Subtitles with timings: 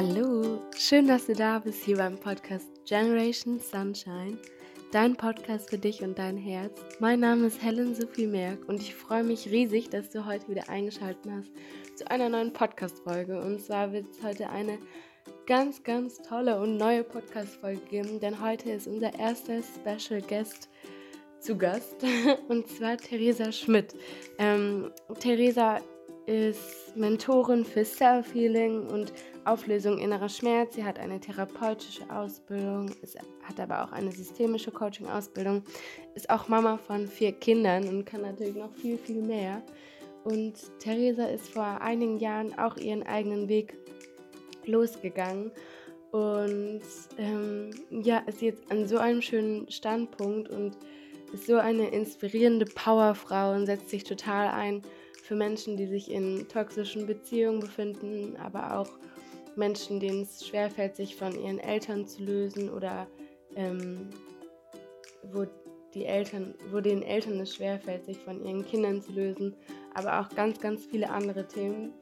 [0.00, 4.38] Hallo, schön, dass du da bist hier beim Podcast Generation Sunshine,
[4.92, 6.78] dein Podcast für dich und dein Herz.
[7.00, 10.68] Mein Name ist Helen Sophie Merck und ich freue mich riesig, dass du heute wieder
[10.68, 11.50] eingeschaltet hast
[11.96, 13.40] zu einer neuen Podcast-Folge.
[13.40, 14.78] Und zwar wird es heute eine
[15.48, 20.68] ganz, ganz tolle und neue Podcast-Folge geben, denn heute ist unser erster Special Guest
[21.40, 21.96] zu Gast
[22.48, 23.96] und zwar Theresa Schmidt.
[24.38, 25.80] Ähm, Theresa
[26.28, 29.12] ist Mentorin für Self-Healing und
[29.48, 30.74] Auflösung innerer Schmerz.
[30.74, 35.62] Sie hat eine therapeutische Ausbildung, ist, hat aber auch eine systemische Coaching-Ausbildung,
[36.14, 39.62] ist auch Mama von vier Kindern und kann natürlich noch viel, viel mehr.
[40.24, 43.74] Und Theresa ist vor einigen Jahren auch ihren eigenen Weg
[44.66, 45.50] losgegangen
[46.10, 46.82] und
[47.18, 50.76] ähm, ja, ist jetzt an so einem schönen Standpunkt und
[51.32, 54.82] ist so eine inspirierende Powerfrau und setzt sich total ein
[55.22, 58.88] für Menschen, die sich in toxischen Beziehungen befinden, aber auch
[59.58, 63.06] Menschen, denen es schwerfällt, sich von ihren Eltern zu lösen oder
[63.56, 64.08] ähm,
[65.32, 65.46] wo
[65.94, 69.54] die Eltern, wo den Eltern es schwerfällt, sich von ihren Kindern zu lösen,
[69.94, 71.92] aber auch ganz, ganz viele andere Themen.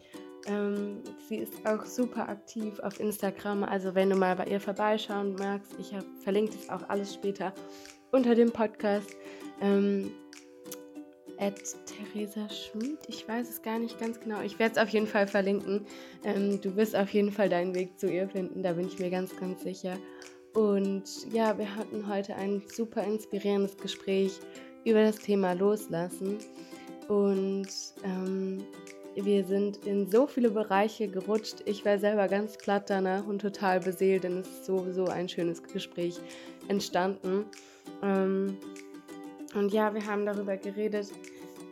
[0.47, 5.34] Ähm, sie ist auch super aktiv auf Instagram, also wenn du mal bei ihr vorbeischauen
[5.34, 7.53] magst, ich habe verlinkt es auch alles später
[8.12, 9.17] unter dem Podcast.
[9.61, 10.12] Ähm,
[11.39, 12.98] at Theresa Schmid.
[13.09, 14.41] Ich weiß es gar nicht ganz genau.
[14.42, 15.87] Ich werde es auf jeden Fall verlinken.
[16.25, 19.11] Ähm, du wirst auf jeden Fall deinen Weg zu ihr finden, da bin ich mir
[19.11, 19.97] ganz, ganz sicher.
[20.55, 24.39] Und ja, wir hatten heute ein super inspirierendes Gespräch
[24.84, 26.39] über das Thema Loslassen.
[27.09, 27.69] Und
[28.03, 28.65] ähm,
[29.15, 31.56] wir sind in so viele Bereiche gerutscht.
[31.65, 35.62] Ich war selber ganz platt danach und total beseelt, denn es ist sowieso ein schönes
[35.62, 36.19] Gespräch
[36.69, 37.45] entstanden.
[38.03, 38.59] Ähm,
[39.57, 41.09] und ja, wir haben darüber geredet,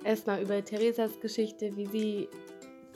[0.04, 2.28] erstmal über Theresas Geschichte, wie sie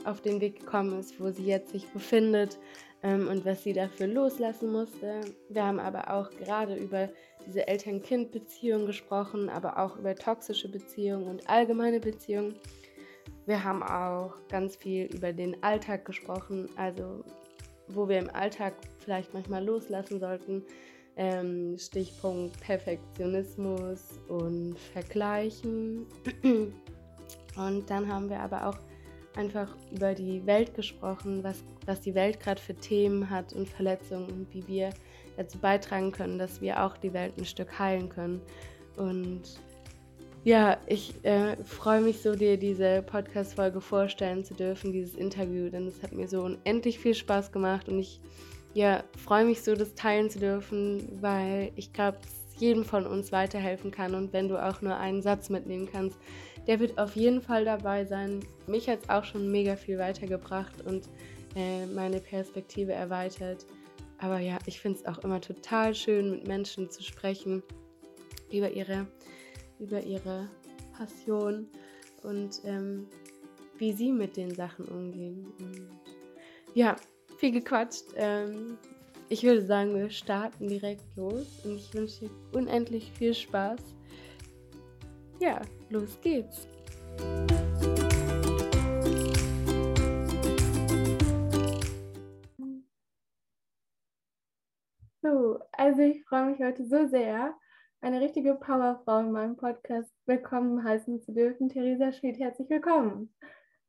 [0.05, 2.59] auf den Weg gekommen ist, wo sie jetzt sich befindet
[3.03, 5.21] ähm, und was sie dafür loslassen musste.
[5.51, 7.11] Wir haben aber auch gerade über
[7.47, 12.57] diese Eltern-Kind-Beziehung gesprochen, aber auch über toxische Beziehungen und allgemeine Beziehungen.
[13.47, 17.25] Wir haben auch ganz viel über den Alltag gesprochen, also
[17.89, 20.65] wo wir im Alltag vielleicht manchmal loslassen sollten,
[21.19, 26.07] ähm, Stichpunkt Perfektionismus und Vergleichen.
[27.57, 28.79] Und dann haben wir aber auch
[29.35, 34.31] einfach über die Welt gesprochen, was, was die Welt gerade für Themen hat und Verletzungen
[34.31, 34.91] und wie wir
[35.37, 38.41] dazu beitragen können, dass wir auch die Welt ein Stück heilen können.
[38.97, 39.43] Und
[40.45, 45.87] ja, ich äh, freue mich so, dir diese Podcast-Folge vorstellen zu dürfen, dieses Interview, denn
[45.87, 48.21] es hat mir so unendlich viel Spaß gemacht und ich
[48.75, 53.33] ja, freue mich so, das teilen zu dürfen, weil ich glaube, es jedem von uns
[53.33, 54.15] weiterhelfen kann.
[54.15, 56.19] Und wenn du auch nur einen Satz mitnehmen kannst,
[56.67, 58.41] der wird auf jeden Fall dabei sein.
[58.67, 61.09] Mich hat es auch schon mega viel weitergebracht und
[61.57, 63.65] äh, meine Perspektive erweitert.
[64.19, 67.63] Aber ja, ich finde es auch immer total schön, mit Menschen zu sprechen
[68.53, 69.07] über ihre,
[69.79, 70.51] über ihre
[70.97, 71.69] Passion
[72.23, 73.07] und ähm,
[73.79, 75.47] wie sie mit den Sachen umgehen.
[75.61, 75.89] Und
[76.75, 76.97] ja,
[77.39, 78.05] viel gequatscht.
[78.17, 78.77] Ähm,
[79.29, 83.81] ich würde sagen, wir starten direkt los und ich wünsche dir unendlich viel Spaß.
[85.41, 85.61] Ja,
[85.91, 86.67] los geht's.
[95.23, 97.55] So, also ich freue mich heute so sehr,
[98.01, 101.69] eine richtige Powerfrau in meinem Podcast willkommen heißen zu dürfen.
[101.69, 103.33] Theresa Schmidt, herzlich willkommen.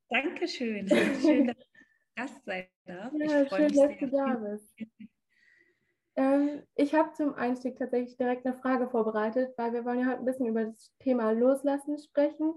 [0.09, 0.87] Dankeschön.
[1.21, 1.57] Schön, dass
[2.19, 3.13] Gast sein darf.
[3.13, 4.75] Ja, schön, dass du da bist.
[6.15, 10.19] Ähm, ich habe zum Einstieg tatsächlich direkt eine Frage vorbereitet, weil wir wollen ja heute
[10.19, 12.55] ein bisschen über das Thema Loslassen sprechen,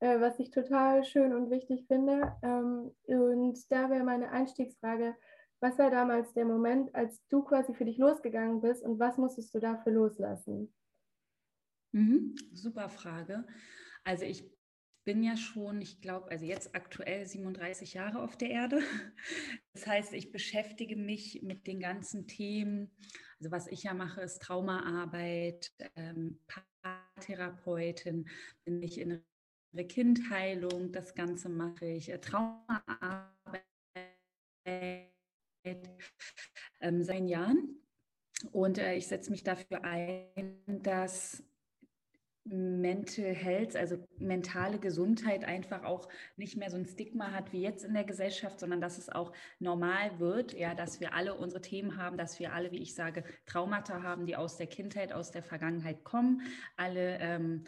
[0.00, 2.36] äh, was ich total schön und wichtig finde.
[2.42, 5.16] Ähm, und da wäre meine Einstiegsfrage,
[5.60, 9.54] was war damals der Moment, als du quasi für dich losgegangen bist und was musstest
[9.54, 10.74] du dafür loslassen?
[11.92, 13.46] Mhm, super Frage.
[14.04, 14.44] Also ich
[15.08, 18.82] bin ja schon, ich glaube, also jetzt aktuell 37 Jahre auf der Erde.
[19.72, 22.90] Das heißt, ich beschäftige mich mit den ganzen Themen.
[23.38, 26.40] Also was ich ja mache, ist Traumaarbeit, ähm,
[26.82, 28.28] Paartherapeutin,
[28.66, 29.24] bin ich in
[29.88, 33.64] Kindheilung, das Ganze mache ich, äh, Traumaarbeit
[36.80, 37.80] ähm, seit Jahren.
[38.52, 41.44] Und äh, ich setze mich dafür ein, dass
[42.50, 47.84] Mental Health, also mentale Gesundheit einfach auch nicht mehr so ein Stigma hat wie jetzt
[47.84, 51.96] in der Gesellschaft, sondern dass es auch normal wird, ja, dass wir alle unsere Themen
[51.96, 55.42] haben, dass wir alle, wie ich sage, Traumata haben, die aus der Kindheit, aus der
[55.42, 56.42] Vergangenheit kommen,
[56.76, 57.64] alle ähm,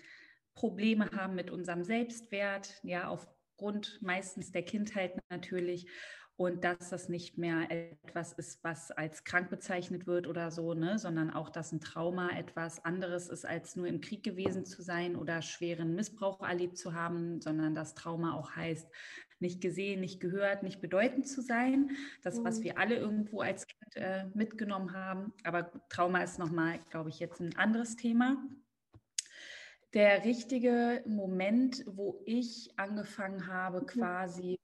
[0.54, 5.86] Probleme haben mit unserem Selbstwert, ja, aufgrund meistens der Kindheit natürlich
[6.40, 10.98] und dass das nicht mehr etwas ist, was als krank bezeichnet wird oder so, ne,
[10.98, 15.16] sondern auch, dass ein Trauma etwas anderes ist, als nur im Krieg gewesen zu sein
[15.16, 18.88] oder schweren Missbrauch erlebt zu haben, sondern dass Trauma auch heißt,
[19.38, 21.90] nicht gesehen, nicht gehört, nicht bedeutend zu sein.
[22.22, 22.64] Das, was mhm.
[22.64, 25.34] wir alle irgendwo als Kind äh, mitgenommen haben.
[25.44, 28.42] Aber Trauma ist nochmal, glaube ich, jetzt ein anderes Thema.
[29.92, 34.56] Der richtige Moment, wo ich angefangen habe, quasi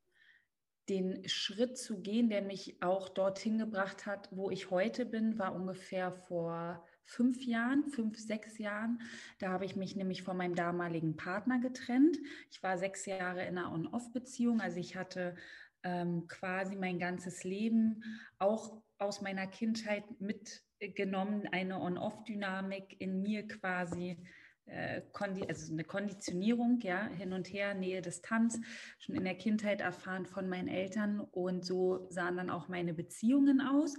[0.89, 5.55] den Schritt zu gehen, der mich auch dorthin gebracht hat, wo ich heute bin, war
[5.55, 9.01] ungefähr vor fünf Jahren, fünf, sechs Jahren.
[9.39, 12.19] Da habe ich mich nämlich von meinem damaligen Partner getrennt.
[12.51, 14.61] Ich war sechs Jahre in einer On-Off-Beziehung.
[14.61, 15.37] Also ich hatte
[15.83, 18.03] ähm, quasi mein ganzes Leben
[18.39, 24.19] auch aus meiner Kindheit mitgenommen, eine On-Off-Dynamik in mir quasi
[24.67, 25.03] äh,
[25.49, 28.61] also eine Konditionierung, ja, hin und her, Nähe, Distanz,
[28.99, 33.61] schon in der Kindheit erfahren von meinen Eltern und so sahen dann auch meine Beziehungen
[33.61, 33.95] aus.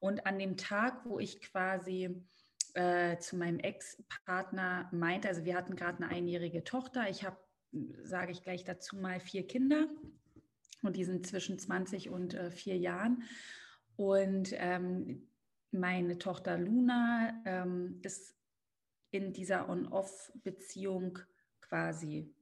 [0.00, 2.22] Und an dem Tag, wo ich quasi
[2.74, 7.36] äh, zu meinem Ex-Partner meinte, also wir hatten gerade eine einjährige Tochter, ich habe,
[8.02, 9.88] sage ich gleich dazu mal, vier Kinder
[10.82, 13.22] und die sind zwischen 20 und äh, vier Jahren.
[13.96, 15.28] Und ähm,
[15.72, 18.37] meine Tochter Luna ähm, ist
[19.10, 21.18] in dieser On-Off-Beziehung
[21.60, 22.34] quasi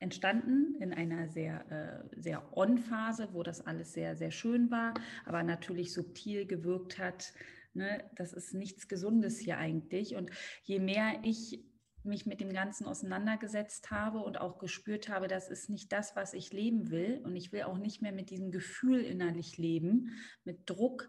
[0.00, 4.94] entstanden in einer sehr, äh, sehr On-Phase, wo das alles sehr, sehr schön war,
[5.24, 7.32] aber natürlich subtil gewirkt hat.
[7.74, 8.08] Ne?
[8.14, 10.14] Das ist nichts Gesundes hier eigentlich.
[10.14, 10.30] Und
[10.62, 11.64] je mehr ich
[12.04, 16.32] mich mit dem Ganzen auseinandergesetzt habe und auch gespürt habe, das ist nicht das, was
[16.32, 17.20] ich leben will.
[17.24, 20.12] Und ich will auch nicht mehr mit diesem Gefühl innerlich leben,
[20.44, 21.08] mit Druck,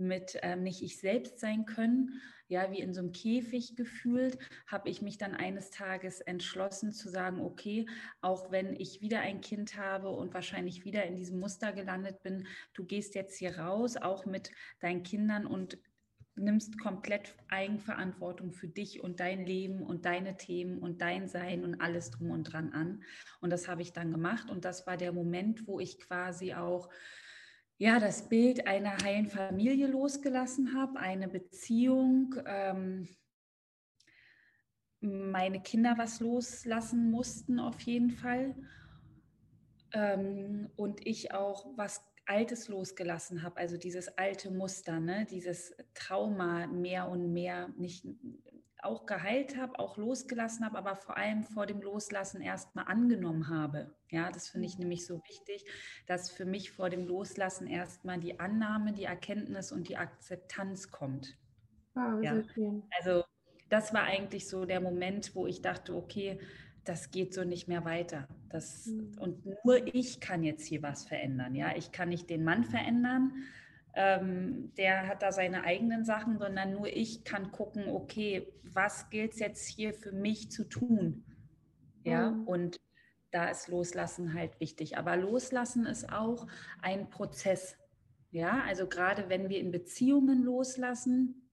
[0.00, 2.20] mit ähm, nicht ich selbst sein können,
[2.50, 4.36] ja, wie in so einem Käfig gefühlt,
[4.66, 7.86] habe ich mich dann eines Tages entschlossen zu sagen, okay,
[8.22, 12.48] auch wenn ich wieder ein Kind habe und wahrscheinlich wieder in diesem Muster gelandet bin,
[12.74, 14.50] du gehst jetzt hier raus, auch mit
[14.80, 15.78] deinen Kindern und
[16.34, 21.80] nimmst komplett Eigenverantwortung für dich und dein Leben und deine Themen und dein Sein und
[21.80, 23.04] alles drum und dran an.
[23.40, 26.88] Und das habe ich dann gemacht und das war der Moment, wo ich quasi auch
[27.80, 33.08] ja, das Bild einer heilen Familie losgelassen habe, eine Beziehung, ähm,
[35.00, 38.54] meine Kinder was loslassen mussten auf jeden Fall
[39.94, 46.66] ähm, und ich auch was Altes losgelassen habe, also dieses alte Muster, ne, dieses Trauma
[46.66, 48.04] mehr und mehr nicht
[48.84, 53.94] auch geheilt habe, auch losgelassen habe, aber vor allem vor dem Loslassen erstmal angenommen habe.
[54.10, 54.80] Ja, das finde ich mhm.
[54.80, 55.64] nämlich so wichtig,
[56.06, 61.36] dass für mich vor dem Loslassen erstmal die Annahme, die Erkenntnis und die Akzeptanz kommt.
[61.94, 62.42] Wow, ja.
[62.98, 63.24] Also
[63.68, 66.40] das war eigentlich so der Moment, wo ich dachte, okay,
[66.84, 68.28] das geht so nicht mehr weiter.
[68.48, 69.12] Das, mhm.
[69.18, 71.54] Und nur ich kann jetzt hier was verändern.
[71.54, 73.32] Ja, ich kann nicht den Mann verändern,
[73.94, 79.32] ähm, der hat da seine eigenen Sachen, sondern nur ich kann gucken, okay, was gilt
[79.32, 81.24] es jetzt hier für mich zu tun?
[82.04, 82.46] Ja, mhm.
[82.46, 82.80] und
[83.30, 84.98] da ist Loslassen halt wichtig.
[84.98, 86.46] Aber Loslassen ist auch
[86.82, 87.76] ein Prozess.
[88.30, 91.50] Ja, also gerade wenn wir in Beziehungen loslassen,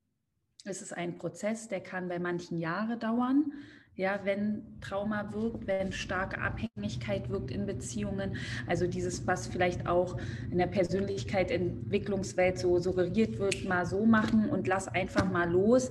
[0.63, 3.51] ist es ein Prozess, der kann bei manchen Jahre dauern
[3.98, 8.38] ja, wenn Trauma wirkt, wenn starke Abhängigkeit wirkt in Beziehungen,
[8.68, 10.18] also dieses, was vielleicht auch
[10.51, 15.89] in der Persönlichkeit, Entwicklungswelt so suggeriert wird, mal so machen und lass einfach mal los,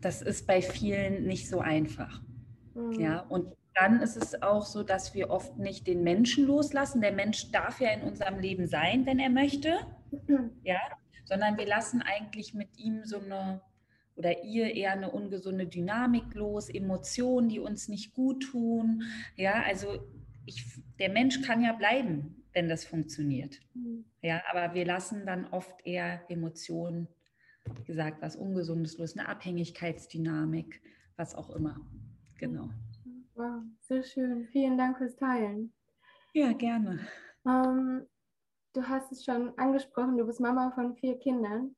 [0.00, 2.20] das ist bei vielen nicht so einfach.
[2.74, 3.00] Mhm.
[3.00, 7.00] Ja, und dann ist es auch so, dass wir oft nicht den Menschen loslassen.
[7.00, 9.78] Der Mensch darf ja in unserem Leben sein, wenn er möchte,
[10.64, 10.80] ja,
[11.24, 13.60] sondern wir lassen eigentlich mit ihm so eine
[14.16, 19.02] oder ihr eher eine ungesunde Dynamik los, Emotionen, die uns nicht gut tun.
[19.36, 19.98] Ja, also
[20.46, 20.64] ich,
[20.98, 23.60] der Mensch kann ja bleiben, wenn das funktioniert.
[23.74, 24.04] Mhm.
[24.22, 27.08] Ja, aber wir lassen dann oft eher Emotionen,
[27.74, 30.80] wie gesagt, was Ungesundes los, eine Abhängigkeitsdynamik,
[31.16, 31.80] was auch immer.
[32.38, 32.70] Genau.
[33.34, 34.48] Wow, sehr schön.
[34.50, 35.72] Vielen Dank fürs Teilen.
[36.32, 37.00] Ja, gerne.
[37.46, 38.06] Ähm,
[38.72, 41.74] du hast es schon angesprochen, du bist Mama von vier Kindern.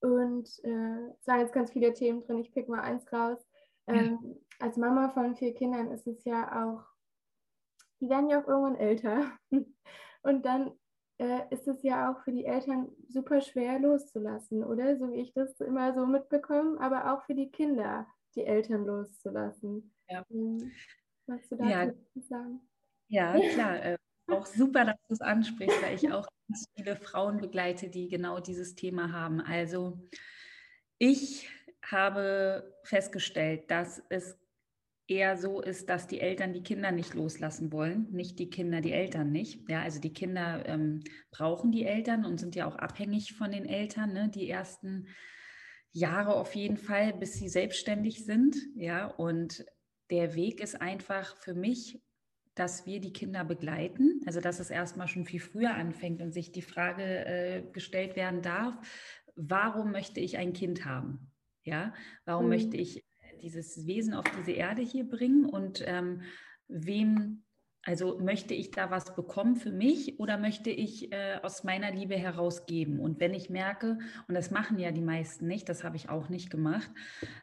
[0.00, 3.44] Und äh, es waren jetzt ganz viele Themen drin, ich pick mal eins raus.
[3.86, 4.66] Ähm, ja.
[4.66, 6.84] Als Mama von vier Kindern ist es ja auch,
[8.00, 9.32] die werden ja auch irgendwann älter.
[10.22, 10.72] Und dann
[11.18, 14.96] äh, ist es ja auch für die Eltern super schwer loszulassen, oder?
[14.98, 19.92] So wie ich das immer so mitbekomme, aber auch für die Kinder, die Eltern loszulassen.
[20.08, 20.24] Ja.
[20.30, 20.72] Ähm,
[21.26, 22.22] was du dazu ja.
[22.28, 22.60] sagen?
[23.08, 23.98] Ja, klar.
[24.28, 28.40] Auch super, dass du es ansprichst, weil ich auch ganz viele Frauen begleite, die genau
[28.40, 29.40] dieses Thema haben.
[29.40, 29.98] Also
[30.98, 31.48] ich
[31.82, 34.38] habe festgestellt, dass es
[35.06, 38.92] eher so ist, dass die Eltern die Kinder nicht loslassen wollen, nicht die Kinder die
[38.92, 39.68] Eltern nicht.
[39.68, 43.64] Ja, also die Kinder ähm, brauchen die Eltern und sind ja auch abhängig von den
[43.64, 44.28] Eltern, ne?
[44.28, 45.08] die ersten
[45.92, 48.56] Jahre auf jeden Fall, bis sie selbstständig sind.
[48.76, 49.64] Ja, und
[50.10, 52.02] der Weg ist einfach für mich,
[52.58, 56.52] dass wir die Kinder begleiten, also dass es erstmal schon viel früher anfängt und sich
[56.52, 58.74] die Frage äh, gestellt werden darf,
[59.36, 61.30] warum möchte ich ein Kind haben?
[61.64, 62.50] Ja, warum mhm.
[62.50, 63.04] möchte ich
[63.42, 66.22] dieses Wesen auf diese Erde hier bringen und ähm,
[66.66, 67.44] wem
[67.84, 72.16] also möchte ich da was bekommen für mich oder möchte ich äh, aus meiner Liebe
[72.16, 73.00] herausgeben?
[73.00, 76.28] Und wenn ich merke, und das machen ja die meisten nicht, das habe ich auch
[76.28, 76.90] nicht gemacht,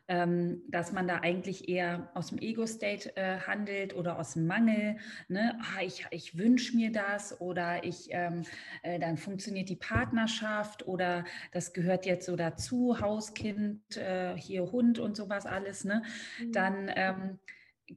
[0.08, 4.98] ähm, dass man da eigentlich eher aus dem Ego-State äh, handelt oder aus dem Mangel,
[5.30, 5.58] ne?
[5.62, 8.44] ah, ich, ich wünsche mir das oder ich, ähm,
[8.84, 11.24] äh, dann funktioniert die Partnerschaft oder
[11.54, 16.04] das gehört jetzt so dazu, Hauskind, äh, hier Hund und sowas alles, ne?
[16.40, 16.52] Mhm.
[16.52, 17.40] dann ähm,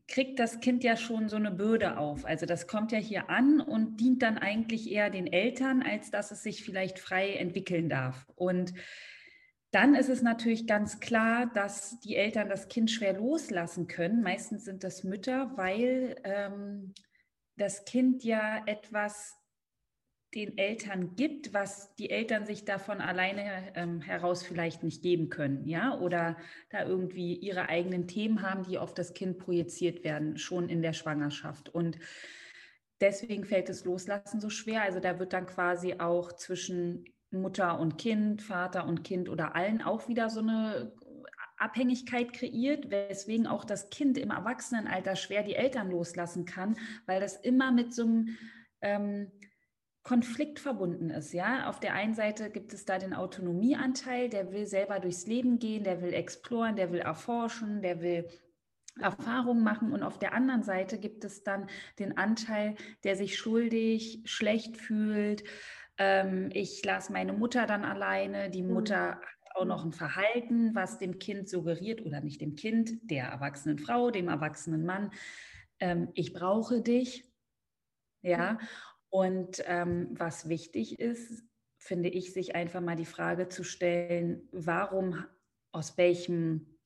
[0.06, 2.24] kriegt das Kind ja schon so eine Bürde auf.
[2.24, 6.30] Also das kommt ja hier an und dient dann eigentlich eher den Eltern, als dass
[6.30, 8.26] es sich vielleicht frei entwickeln darf.
[8.34, 8.74] Und
[9.70, 14.22] dann ist es natürlich ganz klar, dass die Eltern das Kind schwer loslassen können.
[14.22, 16.94] Meistens sind das Mütter, weil ähm,
[17.56, 19.37] das Kind ja etwas
[20.34, 25.66] den Eltern gibt, was die Eltern sich davon alleine ähm, heraus vielleicht nicht geben können,
[25.66, 26.36] ja, oder
[26.70, 30.92] da irgendwie ihre eigenen Themen haben, die auf das Kind projiziert werden, schon in der
[30.92, 31.70] Schwangerschaft.
[31.70, 31.98] Und
[33.00, 34.82] deswegen fällt das Loslassen so schwer.
[34.82, 39.82] Also da wird dann quasi auch zwischen Mutter und Kind, Vater und Kind oder allen
[39.82, 40.92] auch wieder so eine
[41.56, 47.36] Abhängigkeit kreiert, weswegen auch das Kind im Erwachsenenalter schwer die Eltern loslassen kann, weil das
[47.36, 48.36] immer mit so einem
[48.80, 49.32] ähm,
[50.08, 51.34] Konflikt verbunden ist.
[51.34, 55.58] Ja, auf der einen Seite gibt es da den Autonomieanteil, der will selber durchs Leben
[55.58, 58.26] gehen, der will exploren, der will erforschen, der will
[58.98, 64.22] Erfahrungen machen und auf der anderen Seite gibt es dann den Anteil, der sich schuldig,
[64.24, 65.44] schlecht fühlt.
[65.98, 68.48] Ähm, ich lasse meine Mutter dann alleine.
[68.48, 68.72] Die mhm.
[68.72, 73.26] Mutter hat auch noch ein Verhalten, was dem Kind suggeriert oder nicht dem Kind, der
[73.26, 75.10] erwachsenen Frau, dem erwachsenen Mann.
[75.80, 77.26] Ähm, ich brauche dich.
[78.22, 78.58] Ja,
[79.10, 81.42] und ähm, was wichtig ist,
[81.78, 85.24] finde ich, sich einfach mal die Frage zu stellen, warum,
[85.72, 86.78] aus welchem,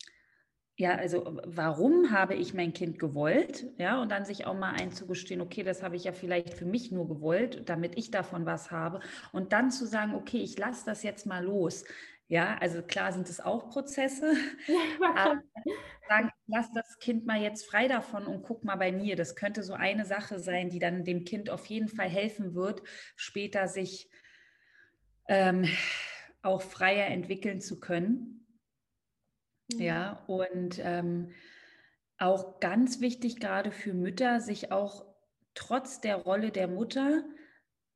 [0.77, 3.67] ja, also warum habe ich mein Kind gewollt?
[3.79, 6.93] Ja, und dann sich auch mal einzugestehen, okay, das habe ich ja vielleicht für mich
[6.93, 9.01] nur gewollt, damit ich davon was habe.
[9.33, 11.85] Und dann zu sagen, okay, ich lasse das jetzt mal los.
[12.33, 14.35] Ja, also klar sind es auch Prozesse.
[14.99, 15.43] Ja,
[16.09, 19.17] sagen, lass das Kind mal jetzt frei davon und guck mal bei mir.
[19.17, 22.83] Das könnte so eine Sache sein, die dann dem Kind auf jeden Fall helfen wird,
[23.17, 24.09] später sich
[25.29, 25.69] ähm,
[26.41, 28.47] auch freier entwickeln zu können.
[29.71, 29.81] Mhm.
[29.81, 31.33] Ja, und ähm,
[32.17, 35.05] auch ganz wichtig gerade für Mütter, sich auch
[35.53, 37.25] trotz der Rolle der Mutter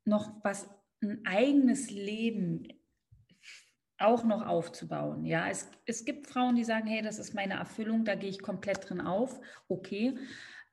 [0.05, 0.69] noch was
[1.01, 2.69] ein eigenes Leben
[3.99, 5.25] auch noch aufzubauen.
[5.25, 8.43] Ja, es, es gibt Frauen, die sagen, hey, das ist meine Erfüllung, da gehe ich
[8.43, 9.41] komplett drin auf.
[9.69, 10.19] Okay.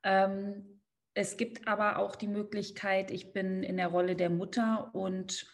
[0.03, 0.81] Ähm,
[1.13, 5.47] es gibt aber auch die Möglichkeit, ich bin in der Rolle der Mutter und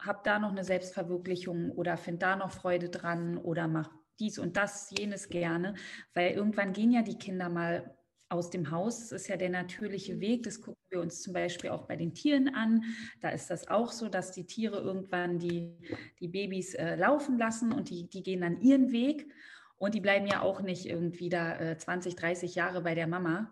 [0.00, 3.90] habe da noch eine Selbstverwirklichung oder finde da noch Freude dran oder mache
[4.20, 5.74] dies und das, jenes gerne,
[6.14, 7.96] weil irgendwann gehen ja die Kinder mal
[8.34, 8.98] aus dem Haus.
[8.98, 10.42] Das ist ja der natürliche Weg.
[10.42, 12.82] Das gucken wir uns zum Beispiel auch bei den Tieren an.
[13.20, 15.78] Da ist das auch so, dass die Tiere irgendwann die,
[16.20, 19.30] die Babys äh, laufen lassen und die, die gehen dann ihren Weg.
[19.76, 23.50] Und die bleiben ja auch nicht irgendwie da äh, 20, 30 Jahre bei der Mama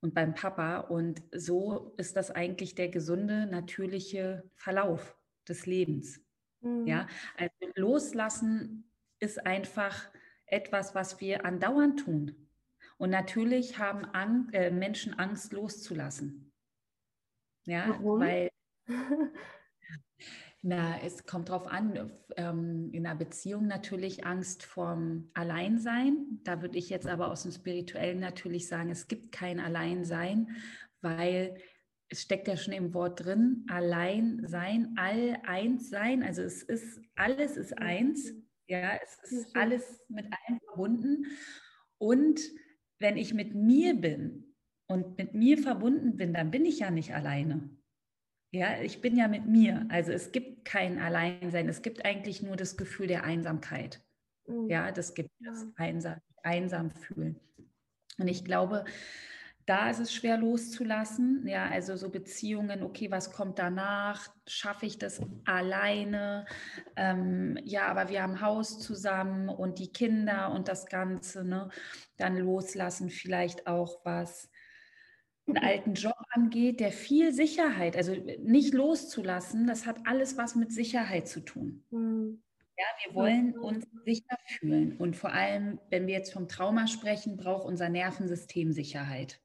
[0.00, 0.78] und beim Papa.
[0.78, 5.16] Und so ist das eigentlich der gesunde, natürliche Verlauf
[5.48, 6.20] des Lebens.
[6.60, 6.86] Mhm.
[6.86, 7.06] Ja,
[7.36, 8.90] also loslassen
[9.20, 10.10] ist einfach
[10.46, 12.45] etwas, was wir andauernd tun.
[12.98, 16.52] Und natürlich haben Ang äh, Menschen Angst loszulassen.
[17.66, 18.20] Ja, Warum?
[18.20, 18.50] weil
[20.62, 26.40] na, es kommt darauf an, ähm, in einer Beziehung natürlich Angst vorm Alleinsein.
[26.44, 30.56] Da würde ich jetzt aber aus dem Spirituellen natürlich sagen, es gibt kein Alleinsein,
[31.02, 31.56] weil
[32.08, 36.22] es steckt ja schon im Wort drin, allein sein, all eins sein.
[36.22, 38.32] Also es ist, alles ist eins.
[38.68, 41.26] Ja, es ist alles mit allem verbunden.
[41.98, 42.40] Und
[42.98, 44.54] wenn ich mit mir bin
[44.88, 47.70] und mit mir verbunden bin, dann bin ich ja nicht alleine.
[48.52, 49.86] Ja, ich bin ja mit mir.
[49.90, 51.68] Also es gibt kein Alleinsein.
[51.68, 54.00] Es gibt eigentlich nur das Gefühl der Einsamkeit.
[54.46, 54.70] Mhm.
[54.70, 57.38] Ja, das gibt das einsam, einsam fühlen.
[58.18, 58.84] Und ich glaube,
[59.66, 61.46] da ist es schwer loszulassen.
[61.46, 64.28] Ja, also so Beziehungen, okay, was kommt danach?
[64.46, 66.46] Schaffe ich das alleine?
[66.94, 71.68] Ähm, ja, aber wir haben Haus zusammen und die Kinder und das Ganze, ne?
[72.16, 74.48] Dann loslassen, vielleicht auch was
[75.48, 80.72] einen alten Job angeht, der viel Sicherheit, also nicht loszulassen, das hat alles was mit
[80.72, 81.84] Sicherheit zu tun.
[81.90, 82.42] Mhm.
[82.78, 84.96] Ja, wir wollen uns sicher fühlen.
[84.98, 89.40] Und vor allem, wenn wir jetzt vom Trauma sprechen, braucht unser Nervensystem Sicherheit.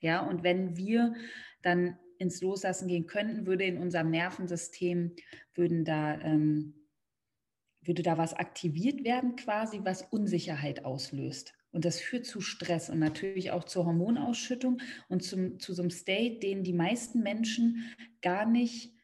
[0.00, 1.14] Ja, und wenn wir
[1.62, 5.14] dann ins Loslassen gehen könnten, würde in unserem Nervensystem,
[5.54, 6.74] würden da, ähm,
[7.82, 11.54] würde da was aktiviert werden, quasi, was Unsicherheit auslöst.
[11.70, 15.90] Und das führt zu Stress und natürlich auch zur Hormonausschüttung und zum, zu so einem
[15.90, 18.94] State, den die meisten Menschen gar nicht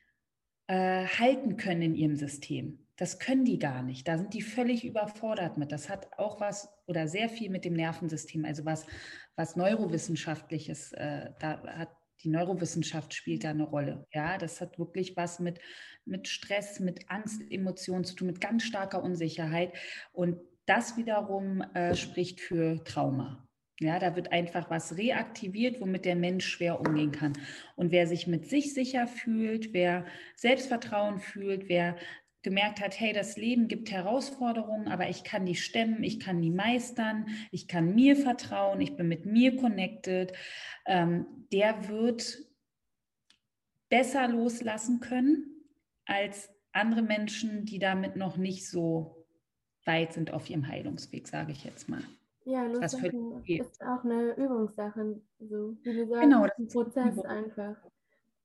[0.69, 2.82] äh, halten können in ihrem System.
[3.03, 4.07] Das können die gar nicht.
[4.07, 5.73] Da sind die völlig überfordert mit.
[5.73, 8.87] Das hat auch was oder sehr viel mit dem Nervensystem, also was,
[9.35, 11.89] was Neurowissenschaftliches, äh, da hat
[12.23, 14.07] die Neurowissenschaft spielt da eine Rolle.
[14.13, 15.59] Ja, das hat wirklich was mit,
[16.05, 19.73] mit Stress, mit Angst, Emotionen zu tun, mit ganz starker Unsicherheit.
[20.13, 23.49] Und das wiederum äh, spricht für Trauma.
[23.81, 27.33] Ja, da wird einfach was reaktiviert, womit der Mensch schwer umgehen kann.
[27.75, 30.07] Und wer sich mit sich sicher fühlt, wer
[30.37, 31.97] Selbstvertrauen fühlt, wer
[32.43, 36.51] gemerkt hat, hey, das Leben gibt Herausforderungen, aber ich kann die stemmen, ich kann die
[36.51, 40.33] meistern, ich kann mir vertrauen, ich bin mit mir connected,
[40.87, 42.39] ähm, der wird
[43.89, 45.65] besser loslassen können
[46.07, 49.27] als andere Menschen, die damit noch nicht so
[49.85, 52.03] weit sind auf ihrem Heilungsweg, sage ich jetzt mal.
[52.45, 57.19] Ja, loslassen ist auch eine Übungssache, so wie du sagst, genau, das ist ein Prozess
[57.25, 57.77] einfach.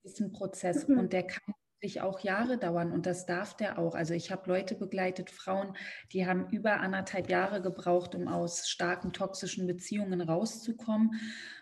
[0.03, 3.77] Das ist ein Prozess und der kann sich auch Jahre dauern und das darf der
[3.77, 3.93] auch.
[3.93, 5.75] Also ich habe Leute begleitet, Frauen,
[6.11, 11.11] die haben über anderthalb Jahre gebraucht, um aus starken toxischen Beziehungen rauszukommen,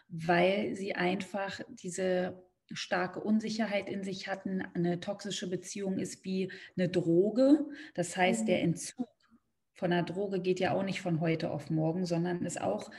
[0.08, 4.64] weil sie einfach diese starke Unsicherheit in sich hatten.
[4.74, 7.66] Eine toxische Beziehung ist wie eine Droge.
[7.94, 8.64] Das heißt, der mhm.
[8.64, 9.10] Entzug
[9.74, 12.90] von einer Droge geht ja auch nicht von heute auf morgen, sondern ist auch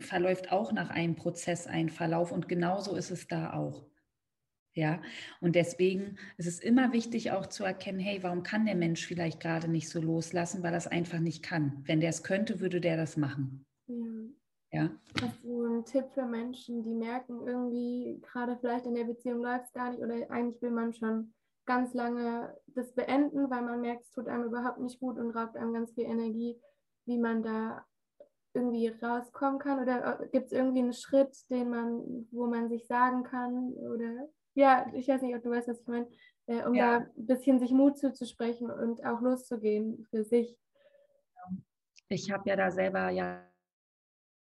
[0.00, 3.84] verläuft auch nach einem Prozess, ein Verlauf und genauso ist es da auch.
[4.74, 5.02] Ja,
[5.40, 9.40] und deswegen ist es immer wichtig auch zu erkennen, hey, warum kann der Mensch vielleicht
[9.40, 11.82] gerade nicht so loslassen, weil er es einfach nicht kann.
[11.84, 13.66] Wenn der es könnte, würde der das machen.
[13.86, 13.96] Ja.
[14.70, 14.90] ja.
[15.20, 19.66] Hast du einen Tipp für Menschen, die merken, irgendwie gerade vielleicht in der Beziehung läuft
[19.66, 21.34] es gar nicht oder eigentlich will man schon
[21.66, 25.56] ganz lange das beenden, weil man merkt, es tut einem überhaupt nicht gut und raubt
[25.56, 26.58] einem ganz viel Energie,
[27.04, 27.84] wie man da
[28.54, 29.80] irgendwie rauskommen kann?
[29.80, 34.28] Oder äh, gibt es irgendwie einen Schritt, den man, wo man sich sagen kann oder
[34.54, 36.08] ja, ich weiß nicht, ob du weißt, was ich meine,
[36.46, 37.00] äh, um ja.
[37.00, 40.58] da ein bisschen sich Mut zuzusprechen und auch loszugehen für sich.
[42.08, 43.10] Ich habe ja da selber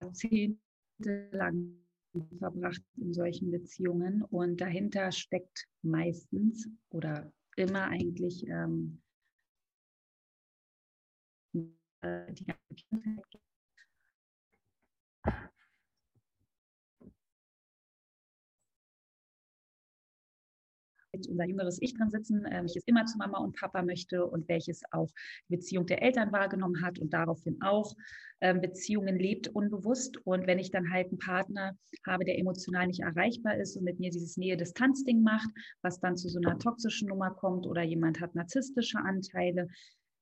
[0.01, 0.59] Jahrzehnte
[1.31, 1.85] lang
[2.39, 9.01] verbracht in solchen Beziehungen und dahinter steckt meistens oder immer eigentlich ähm,
[12.01, 13.44] äh, die ganze Kindheit
[21.27, 24.81] unser jüngeres Ich dran sitzen, äh, welches immer zu Mama und Papa möchte und welches
[24.91, 25.09] auch
[25.49, 27.95] die Beziehung der Eltern wahrgenommen hat und daraufhin auch
[28.41, 30.17] äh, Beziehungen lebt unbewusst.
[30.25, 33.99] Und wenn ich dann halt einen Partner habe, der emotional nicht erreichbar ist und mit
[33.99, 35.49] mir dieses Nähe-Distanz-Ding macht,
[35.81, 39.67] was dann zu so einer toxischen Nummer kommt oder jemand hat narzisstische Anteile,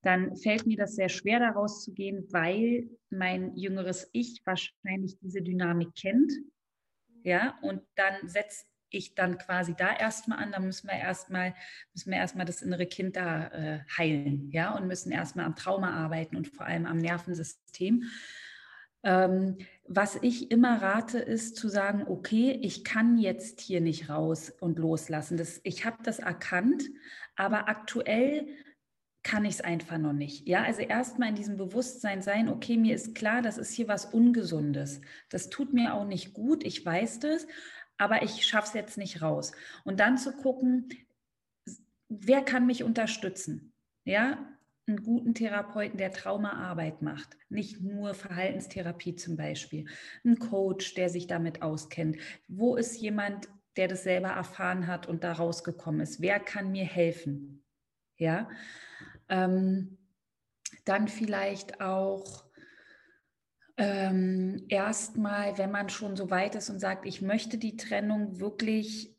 [0.04, 5.42] dann fällt mir das sehr schwer, daraus zu gehen, weil mein jüngeres Ich wahrscheinlich diese
[5.42, 6.32] Dynamik kennt.
[7.24, 11.54] Ja, und dann setzt ich dann quasi da erstmal an, dann müssen wir erstmal,
[11.94, 12.12] müssen
[12.46, 16.66] das innere Kind da äh, heilen, ja, und müssen erstmal am Trauma arbeiten und vor
[16.66, 18.04] allem am Nervensystem.
[19.04, 24.50] Ähm, was ich immer rate, ist zu sagen, okay, ich kann jetzt hier nicht raus
[24.50, 25.36] und loslassen.
[25.36, 26.84] Das, ich habe das erkannt,
[27.36, 28.48] aber aktuell
[29.24, 30.48] kann ich es einfach noch nicht.
[30.48, 34.06] Ja, also erstmal in diesem Bewusstsein sein, okay, mir ist klar, das ist hier was
[34.06, 35.02] Ungesundes.
[35.30, 37.48] Das tut mir auch nicht gut, ich weiß das,
[37.98, 39.52] aber ich schaffe es jetzt nicht raus.
[39.84, 40.90] Und dann zu gucken,
[42.10, 43.74] wer kann mich unterstützen?
[44.06, 44.38] Ja,
[44.86, 49.86] einen guten Therapeuten, der Traumaarbeit macht, nicht nur Verhaltenstherapie zum Beispiel,
[50.26, 52.18] ein Coach, der sich damit auskennt.
[52.48, 56.22] Wo ist jemand, der das selber erfahren hat und da rausgekommen ist?
[56.22, 57.64] Wer kann mir helfen?
[58.18, 58.50] Ja,
[59.30, 59.98] ähm,
[60.86, 62.46] dann vielleicht auch
[63.84, 69.14] ähm, erstmal, wenn man schon so weit ist und sagt, ich möchte die Trennung wirklich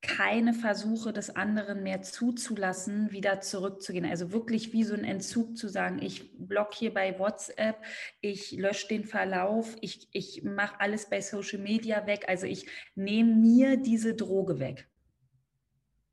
[0.00, 4.04] keine Versuche des anderen mehr zuzulassen, wieder zurückzugehen.
[4.04, 7.76] Also wirklich wie so ein Entzug zu sagen, ich block hier bei WhatsApp,
[8.20, 12.24] ich lösche den Verlauf, ich, ich mache alles bei Social Media weg.
[12.26, 14.88] Also ich nehme mir diese Droge weg.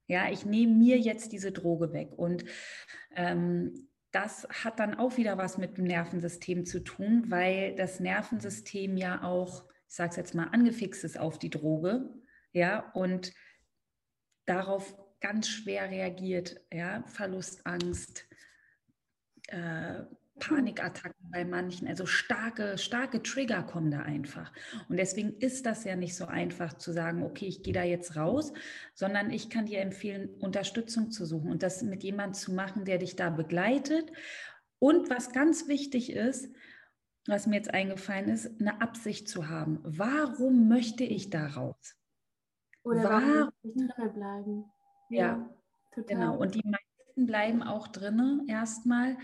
[0.05, 2.11] Ja, ich nehme mir jetzt diese Droge weg.
[2.15, 2.45] Und
[3.15, 8.97] ähm, das hat dann auch wieder was mit dem Nervensystem zu tun, weil das Nervensystem
[8.97, 12.09] ja auch, ich sage es jetzt mal, angefixt ist auf die Droge.
[12.51, 13.33] Ja, und
[14.45, 16.59] darauf ganz schwer reagiert.
[16.71, 17.03] Ja?
[17.03, 18.27] Verlustangst,
[19.47, 20.03] äh,
[20.39, 24.51] Panikattacken bei manchen, also starke, starke Trigger kommen da einfach.
[24.87, 28.15] Und deswegen ist das ja nicht so einfach zu sagen, okay, ich gehe da jetzt
[28.15, 28.53] raus,
[28.93, 32.97] sondern ich kann dir empfehlen, Unterstützung zu suchen und das mit jemandem zu machen, der
[32.97, 34.11] dich da begleitet.
[34.79, 36.49] Und was ganz wichtig ist,
[37.27, 39.79] was mir jetzt eingefallen ist, eine Absicht zu haben.
[39.83, 41.95] Warum möchte ich da raus?
[42.83, 44.65] Oder warum drinnen bleiben.
[45.09, 45.49] Ja, ja
[45.91, 46.15] total.
[46.15, 46.37] genau.
[46.37, 49.17] Und die meisten bleiben auch drinnen erstmal,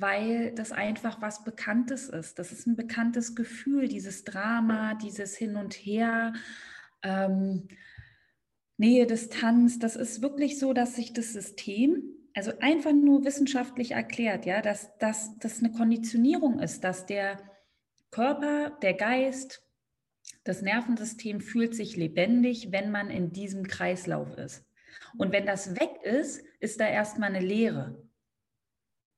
[0.00, 2.38] weil das einfach was Bekanntes ist.
[2.38, 6.32] Das ist ein bekanntes Gefühl, dieses Drama, dieses Hin und Her.
[7.02, 7.68] Ähm,
[8.78, 12.02] Nähe, Distanz, das ist wirklich so, dass sich das System,
[12.34, 17.38] also einfach nur wissenschaftlich erklärt, ja, dass, dass das eine Konditionierung ist, dass der
[18.10, 19.62] Körper, der Geist,
[20.44, 24.64] das Nervensystem fühlt sich lebendig, wenn man in diesem Kreislauf ist.
[25.16, 28.05] Und wenn das weg ist, ist da erstmal eine Leere.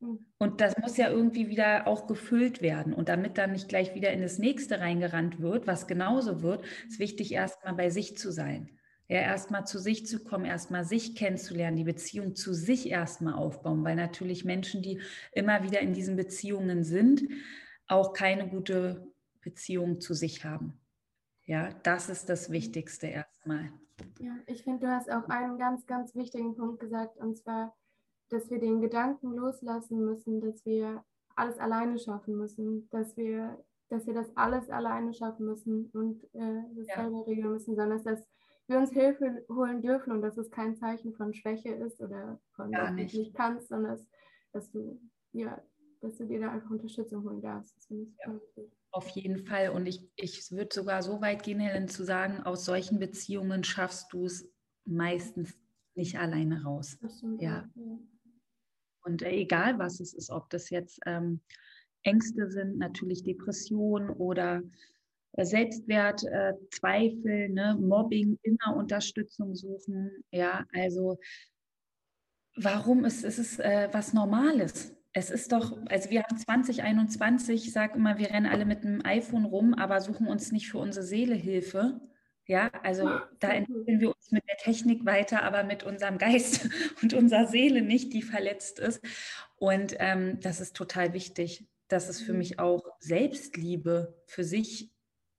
[0.00, 0.24] Hm.
[0.38, 2.92] Und das muss ja irgendwie wieder auch gefüllt werden.
[2.92, 6.98] Und damit dann nicht gleich wieder in das nächste reingerannt wird, was genauso wird, ist
[6.98, 8.70] wichtig, erstmal bei sich zu sein.
[9.10, 13.82] Ja, erstmal zu sich zu kommen, erstmal sich kennenzulernen, die Beziehung zu sich erstmal aufbauen,
[13.82, 15.00] weil natürlich Menschen, die
[15.32, 17.22] immer wieder in diesen Beziehungen sind,
[17.86, 20.78] auch keine gute Beziehung zu sich haben.
[21.46, 23.72] Ja, das ist das Wichtigste erstmal.
[24.20, 27.74] Ja, ich finde, du hast auch einen ganz, ganz wichtigen Punkt gesagt, und zwar,
[28.30, 31.04] dass wir den Gedanken loslassen müssen, dass wir
[31.36, 36.62] alles alleine schaffen müssen, dass wir, dass wir das alles alleine schaffen müssen und äh,
[36.76, 37.02] das ja.
[37.02, 38.24] selber regeln müssen, sondern dass
[38.66, 42.70] wir uns Hilfe holen dürfen und dass es kein Zeichen von Schwäche ist oder von,
[42.70, 44.06] dass du nicht kannst, sondern dass,
[44.52, 45.00] dass du
[45.32, 45.62] ja,
[46.00, 47.76] dass du dir da einfach Unterstützung holen darfst.
[47.76, 48.64] Das finde ich ja.
[48.90, 49.70] Auf jeden Fall.
[49.70, 54.12] Und ich, ich würde sogar so weit gehen, Helen, zu sagen, aus solchen Beziehungen schaffst
[54.12, 54.50] du es
[54.84, 55.54] meistens
[55.94, 56.98] nicht alleine raus.
[57.38, 57.68] Ja.
[59.02, 61.40] Und äh, egal was es ist, ob das jetzt ähm,
[62.02, 64.62] Ängste sind, natürlich Depression oder
[65.32, 70.24] äh, Selbstwert, äh, Zweifel, ne, Mobbing, immer Unterstützung suchen.
[70.30, 71.18] Ja, also
[72.56, 74.94] warum ist, ist es äh, was Normales?
[75.12, 79.04] Es ist doch, also wir haben 2021, ich sage immer, wir rennen alle mit einem
[79.04, 82.00] iPhone rum, aber suchen uns nicht für unsere Seele Hilfe.
[82.48, 86.66] Ja, also da entwickeln wir uns mit der Technik weiter, aber mit unserem Geist
[87.02, 89.04] und unserer Seele nicht, die verletzt ist.
[89.56, 91.66] Und ähm, das ist total wichtig.
[91.88, 92.38] Das ist für mhm.
[92.38, 94.90] mich auch Selbstliebe, für sich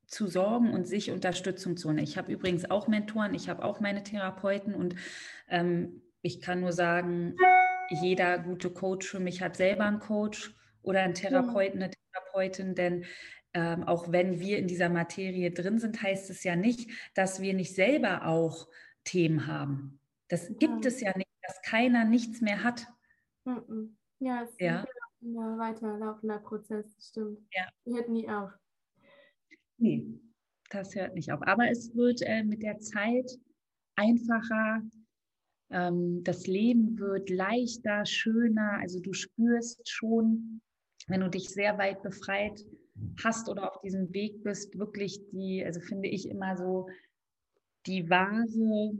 [0.05, 1.97] zu sorgen und sich Unterstützung zu holen.
[1.97, 4.95] Ich habe übrigens auch Mentoren, ich habe auch meine Therapeuten und
[5.49, 7.35] ähm, ich kann nur sagen,
[7.89, 13.05] jeder gute Coach für mich hat selber einen Coach oder einen Therapeuten, eine Therapeutin, denn
[13.53, 17.53] ähm, auch wenn wir in dieser Materie drin sind, heißt es ja nicht, dass wir
[17.53, 18.67] nicht selber auch
[19.03, 19.99] Themen haben.
[20.27, 22.87] Das gibt es ja nicht, dass keiner nichts mehr hat.
[24.19, 24.85] Ja, es ist ja.
[25.21, 27.39] ein weiterlaufender Prozess, stimmt.
[27.53, 27.67] Ja.
[27.85, 28.51] Hört nie auf.
[29.77, 30.19] Nee,
[30.69, 31.41] das hört nicht auf.
[31.47, 33.31] Aber es wird äh, mit der Zeit
[33.95, 34.81] einfacher,
[35.71, 38.77] ähm, das Leben wird leichter, schöner.
[38.79, 40.61] Also du spürst schon,
[41.07, 42.63] wenn du dich sehr weit befreit
[43.23, 46.87] hast oder auf diesem Weg bist, wirklich die, also finde ich immer so,
[47.85, 48.97] die wahre,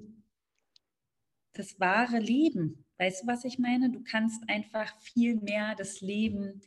[1.54, 2.86] das wahre Leben.
[2.98, 3.92] Weißt du, was ich meine?
[3.92, 6.62] Du kannst einfach viel mehr das Leben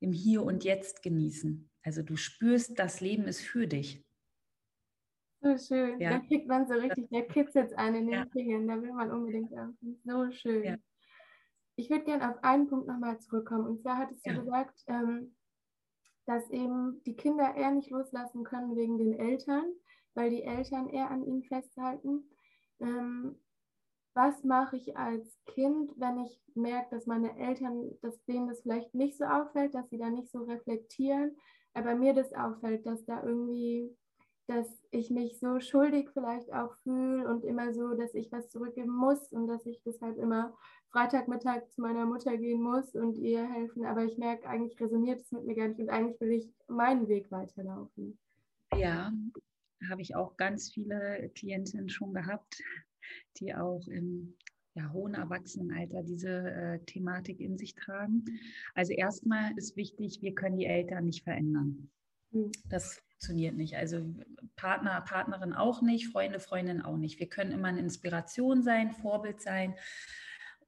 [0.00, 1.70] im Hier und Jetzt genießen.
[1.82, 4.04] Also du spürst, das Leben ist für dich.
[5.42, 6.00] So schön.
[6.00, 6.10] Ja.
[6.10, 8.26] Da kriegt man so richtig, der kitzelt einen in den ja.
[8.26, 8.68] Fingern.
[8.68, 9.72] Da will man unbedingt auch.
[10.04, 10.64] So schön.
[10.64, 10.76] Ja.
[11.76, 13.66] Ich würde gerne auf einen Punkt nochmal zurückkommen.
[13.66, 15.34] Und zwar hattest du gesagt, ähm,
[16.30, 19.64] dass eben die Kinder eher nicht loslassen können wegen den Eltern,
[20.14, 22.22] weil die Eltern eher an ihnen festhalten.
[22.78, 23.34] Ähm,
[24.14, 28.94] was mache ich als Kind, wenn ich merke, dass meine Eltern, dass denen das vielleicht
[28.94, 31.36] nicht so auffällt, dass sie da nicht so reflektieren,
[31.74, 33.92] aber mir das auffällt, dass da irgendwie
[34.46, 38.90] dass ich mich so schuldig vielleicht auch fühle und immer so, dass ich was zurückgeben
[38.90, 40.52] muss und dass ich deshalb immer
[40.92, 43.84] Freitagmittag zu meiner Mutter gehen muss und ihr helfen.
[43.84, 47.08] Aber ich merke, eigentlich resoniert es mit mir gar nicht und eigentlich will ich meinen
[47.08, 48.18] Weg weiterlaufen.
[48.76, 49.12] Ja,
[49.88, 52.62] habe ich auch ganz viele Klientinnen schon gehabt.
[53.38, 54.36] die auch im
[54.74, 58.24] ja, hohen Erwachsenenalter diese äh, Thematik in sich tragen.
[58.74, 61.90] Also erstmal ist wichtig, wir können die Eltern nicht verändern.
[62.30, 62.52] Mhm.
[62.68, 63.76] Das funktioniert nicht.
[63.76, 64.14] Also
[64.56, 67.18] Partner, Partnerin auch nicht, Freunde, Freundin auch nicht.
[67.18, 69.74] Wir können immer eine Inspiration sein, Vorbild sein,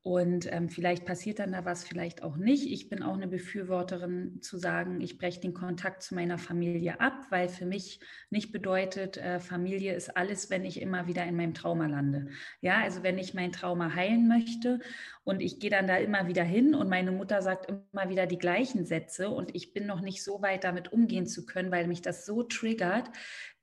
[0.05, 2.67] und ähm, vielleicht passiert dann da was, vielleicht auch nicht.
[2.67, 7.27] Ich bin auch eine Befürworterin zu sagen, ich breche den Kontakt zu meiner Familie ab,
[7.31, 11.55] weil für mich nicht bedeutet, äh, Familie ist alles, wenn ich immer wieder in meinem
[11.55, 12.31] Trauma lande.
[12.61, 14.81] Ja, also wenn ich mein Trauma heilen möchte
[15.23, 18.39] und ich gehe dann da immer wieder hin und meine Mutter sagt immer wieder die
[18.39, 22.03] gleichen Sätze und ich bin noch nicht so weit damit umgehen zu können, weil mich
[22.03, 23.09] das so triggert,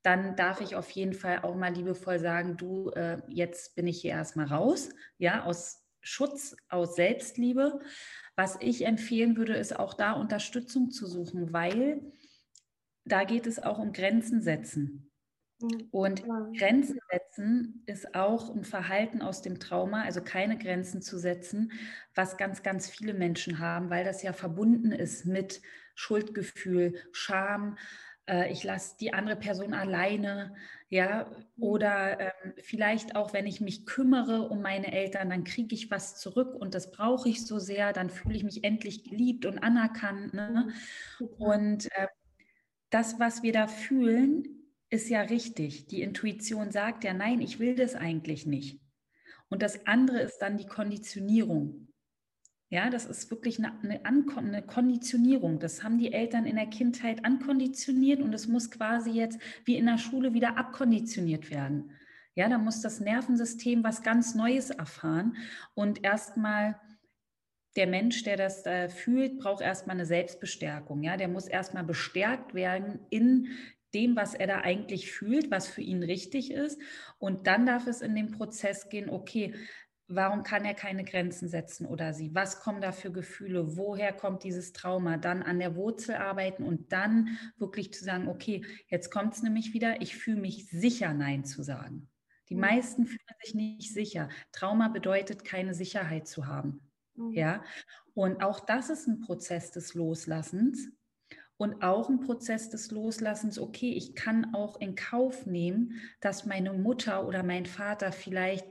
[0.04, 4.00] dann darf ich auf jeden Fall auch mal liebevoll sagen, du, äh, jetzt bin ich
[4.00, 7.80] hier erstmal raus, ja, aus Schutz aus Selbstliebe.
[8.36, 12.02] Was ich empfehlen würde, ist auch da Unterstützung zu suchen, weil
[13.06, 15.12] da geht es auch um Grenzen setzen.
[15.92, 16.24] Und
[16.58, 21.74] Grenzen setzen ist auch ein Verhalten aus dem Trauma, also keine Grenzen zu setzen,
[22.16, 25.62] was ganz, ganz viele Menschen haben, weil das ja verbunden ist mit
[25.96, 27.78] Schuldgefühl, Scham,
[28.30, 30.54] äh, ich lasse die andere Person alleine,
[30.90, 31.64] ja, mhm.
[31.64, 36.18] oder ähm, vielleicht auch, wenn ich mich kümmere um meine Eltern, dann kriege ich was
[36.20, 40.34] zurück und das brauche ich so sehr, dann fühle ich mich endlich geliebt und anerkannt.
[40.34, 40.70] Ne?
[41.20, 41.28] Mhm.
[41.38, 42.08] Und äh,
[42.90, 44.44] das, was wir da fühlen,
[44.90, 45.88] ist ja richtig.
[45.88, 48.82] Die Intuition sagt ja, nein, ich will das eigentlich nicht.
[49.50, 51.89] Und das andere ist dann die Konditionierung.
[52.72, 55.60] Ja, das ist wirklich eine, eine, eine, Konditionierung.
[55.60, 59.88] Das haben die Eltern in der Kindheit ankonditioniert und es muss quasi jetzt wie in
[59.88, 61.92] der Schule wieder abkonditioniert werden.
[62.36, 65.36] Ja, da muss das Nervensystem was ganz Neues erfahren
[65.74, 66.80] und erstmal
[67.76, 71.02] der Mensch, der das äh, fühlt, braucht erstmal eine Selbstbestärkung.
[71.02, 73.48] Ja, der muss erstmal bestärkt werden in
[73.94, 76.80] dem, was er da eigentlich fühlt, was für ihn richtig ist.
[77.18, 79.56] Und dann darf es in den Prozess gehen, okay,
[80.12, 82.34] Warum kann er keine Grenzen setzen oder sie?
[82.34, 83.78] Was kommen da für Gefühle?
[83.78, 85.18] Woher kommt dieses Trauma?
[85.18, 89.74] Dann an der Wurzel arbeiten und dann wirklich zu sagen, okay, jetzt kommt es nämlich
[89.74, 92.10] wieder, ich fühle mich sicher, Nein zu sagen.
[92.50, 92.62] Die mhm.
[92.62, 94.30] meisten fühlen sich nicht sicher.
[94.52, 96.82] Trauma bedeutet, keine Sicherheit zu haben.
[97.14, 97.34] Mhm.
[97.34, 97.64] Ja,
[98.16, 100.92] und auch das ist ein Prozess des Loslassens
[101.58, 106.74] und auch ein Prozess des Loslassens, okay, ich kann auch in Kauf nehmen, dass meine
[106.74, 108.66] Mutter oder mein Vater vielleicht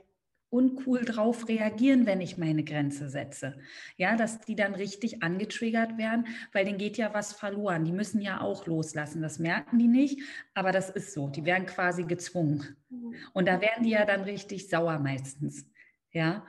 [0.49, 3.59] uncool drauf reagieren, wenn ich meine Grenze setze.
[3.97, 7.85] Ja, dass die dann richtig angetriggert werden, weil denen geht ja was verloren.
[7.85, 9.21] Die müssen ja auch loslassen.
[9.21, 10.21] Das merken die nicht,
[10.53, 11.29] aber das ist so.
[11.29, 12.77] Die werden quasi gezwungen.
[12.89, 13.15] Mhm.
[13.33, 15.65] Und da werden die ja dann richtig sauer meistens.
[16.11, 16.45] Ja.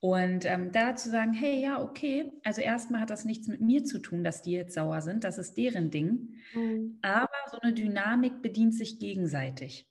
[0.00, 3.84] Und ähm, da zu sagen, hey, ja, okay, also erstmal hat das nichts mit mir
[3.84, 6.34] zu tun, dass die jetzt sauer sind, das ist deren Ding.
[6.52, 6.98] Mhm.
[7.00, 9.88] Aber so eine Dynamik bedient sich gegenseitig.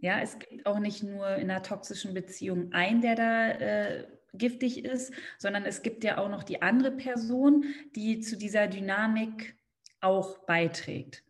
[0.00, 4.84] Ja, es gibt auch nicht nur in einer toxischen Beziehung einen, der da äh, giftig
[4.84, 7.64] ist, sondern es gibt ja auch noch die andere Person,
[7.94, 9.56] die zu dieser Dynamik
[10.00, 11.22] auch beiträgt.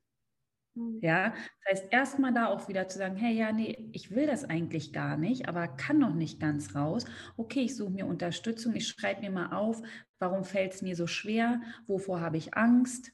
[0.74, 1.00] Mhm.
[1.02, 1.34] Ja,
[1.64, 4.92] das heißt, erstmal da auch wieder zu sagen, hey, ja, nee, ich will das eigentlich
[4.92, 7.04] gar nicht, aber kann noch nicht ganz raus.
[7.36, 9.82] Okay, ich suche mir Unterstützung, ich schreibe mir mal auf,
[10.18, 13.12] warum fällt es mir so schwer, wovor habe ich Angst.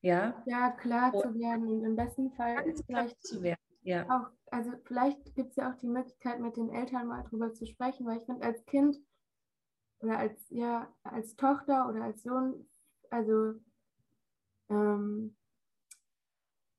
[0.00, 3.67] Ja, ja klar und zu werden und im besten Fall vielleicht zu werden.
[3.82, 4.04] Ja.
[4.08, 7.66] Auch, also vielleicht gibt es ja auch die Möglichkeit, mit den Eltern mal drüber zu
[7.66, 8.96] sprechen, weil ich finde, als Kind
[10.00, 12.68] oder als, ja, als Tochter oder als Sohn,
[13.10, 13.54] also
[14.68, 15.36] ähm,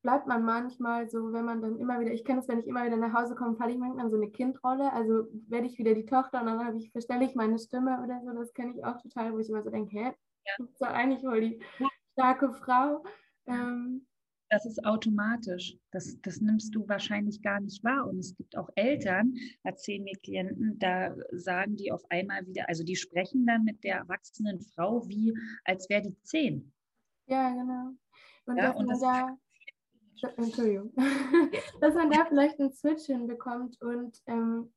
[0.01, 2.85] bleibt man manchmal so, wenn man dann immer wieder, ich kenne es, wenn ich immer
[2.85, 6.05] wieder nach Hause komme, falle ich manchmal so eine Kindrolle, also werde ich wieder die
[6.05, 9.33] Tochter und dann ich, verstelle ich meine Stimme oder so, das kenne ich auch total,
[9.33, 10.53] wo ich immer so denke, hä, ja.
[10.57, 11.61] du bist doch eigentlich wohl die
[12.13, 13.03] starke Frau.
[13.45, 14.05] Ähm,
[14.49, 15.77] das ist automatisch.
[15.91, 18.07] Das, das nimmst du wahrscheinlich gar nicht wahr.
[18.07, 22.83] Und es gibt auch Eltern, erzählen mir Klienten, da sagen die auf einmal wieder, also
[22.83, 25.33] die sprechen dann mit der erwachsenen Frau wie,
[25.65, 26.73] als wäre die zehn.
[27.27, 27.91] Ja, genau.
[28.45, 29.37] Und, ja, und das da,
[30.37, 30.91] Entschuldigung,
[31.81, 34.73] dass man da vielleicht einen Switch hinbekommt und ähm,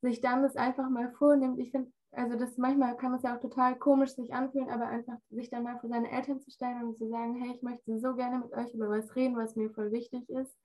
[0.00, 1.58] sich das einfach mal vornimmt.
[1.58, 5.18] Ich finde, also das manchmal kann es ja auch total komisch sich anfühlen, aber einfach
[5.30, 8.14] sich dann mal vor seine Eltern zu stellen und zu sagen, hey, ich möchte so
[8.14, 10.56] gerne mit euch über was reden, was mir voll wichtig ist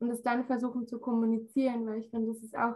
[0.00, 2.74] und es dann versuchen zu kommunizieren, weil ich finde, das ist auch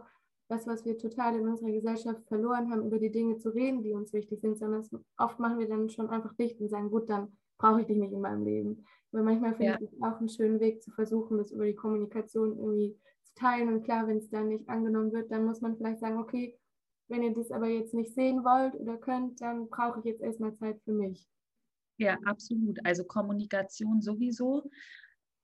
[0.48, 3.92] was, was wir total in unserer Gesellschaft verloren haben, über die Dinge zu reden, die
[3.92, 4.86] uns wichtig sind, sondern
[5.18, 8.12] oft machen wir dann schon einfach dicht und sagen, gut, dann brauche ich dich nicht
[8.12, 8.84] in meinem Leben.
[9.12, 9.78] Aber manchmal finde ja.
[9.80, 13.68] ich es auch einen schönen Weg zu versuchen, das über die Kommunikation irgendwie zu teilen
[13.74, 16.56] und klar, wenn es dann nicht angenommen wird, dann muss man vielleicht sagen, okay,
[17.08, 20.54] wenn ihr das aber jetzt nicht sehen wollt oder könnt, dann brauche ich jetzt erstmal
[20.54, 21.26] Zeit für mich.
[21.98, 22.78] Ja, absolut.
[22.84, 24.68] Also Kommunikation sowieso.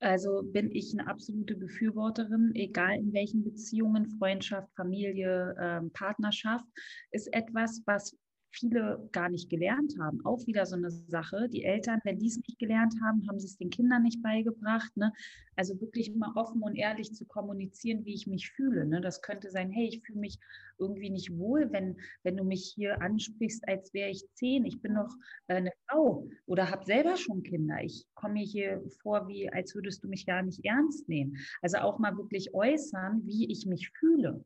[0.01, 6.67] Also bin ich eine absolute Befürworterin, egal in welchen Beziehungen, Freundschaft, Familie, ähm, Partnerschaft,
[7.13, 8.17] ist etwas, was
[8.53, 10.25] viele gar nicht gelernt haben.
[10.25, 11.49] Auch wieder so eine Sache.
[11.49, 14.97] Die Eltern, wenn die es nicht gelernt haben, haben sie es den Kindern nicht beigebracht.
[14.97, 15.13] Ne?
[15.57, 18.85] Also wirklich mal offen und ehrlich zu kommunizieren, wie ich mich fühle.
[18.87, 19.01] Ne?
[19.01, 20.39] Das könnte sein, hey, ich fühle mich
[20.79, 24.65] irgendwie nicht wohl, wenn, wenn du mich hier ansprichst, als wäre ich zehn.
[24.65, 25.15] Ich bin noch
[25.49, 27.83] äh, eine Frau oder habe selber schon Kinder.
[27.83, 31.37] Ich komme mir hier vor, wie als würdest du mich gar nicht ernst nehmen.
[31.63, 34.45] Also auch mal wirklich äußern, wie ich mich fühle.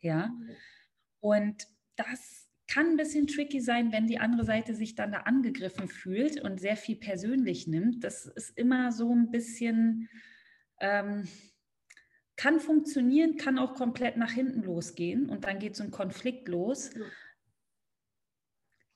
[0.00, 0.30] Ja.
[1.20, 5.88] Und das kann ein bisschen tricky sein, wenn die andere Seite sich dann da angegriffen
[5.88, 8.04] fühlt und sehr viel persönlich nimmt.
[8.04, 10.08] Das ist immer so ein bisschen,
[10.80, 11.26] ähm,
[12.36, 16.90] kann funktionieren, kann auch komplett nach hinten losgehen und dann geht so ein Konflikt los.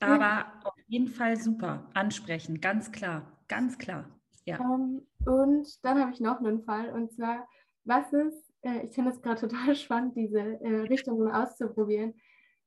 [0.01, 4.21] Aber auf jeden Fall super, ansprechen, ganz klar, ganz klar.
[4.45, 4.59] Ja.
[4.59, 7.49] Um, ähm, und dann habe ich noch einen Fall und zwar,
[7.85, 12.15] was ist, äh, ich finde es gerade total spannend, diese äh, Richtungen auszuprobieren,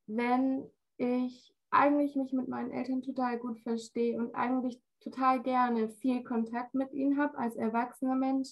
[0.08, 6.24] wenn ich eigentlich mich mit meinen Eltern total gut verstehe und eigentlich total gerne viel
[6.24, 8.52] Kontakt mit ihnen habe als erwachsener Mensch.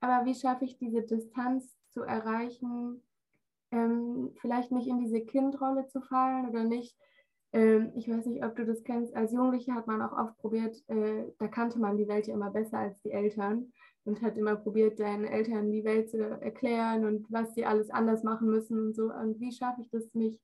[0.00, 3.02] Aber wie schaffe ich diese Distanz zu erreichen,
[3.70, 6.96] ähm, vielleicht nicht in diese Kindrolle zu fallen oder nicht?
[7.52, 9.14] Ähm, ich weiß nicht, ob du das kennst.
[9.14, 12.50] Als Jugendliche hat man auch oft probiert, äh, da kannte man die Welt ja immer
[12.50, 13.72] besser als die Eltern
[14.04, 18.22] und hat immer probiert, deinen Eltern die Welt zu erklären und was sie alles anders
[18.22, 19.12] machen müssen und so.
[19.12, 20.40] Und wie schaffe ich das, mich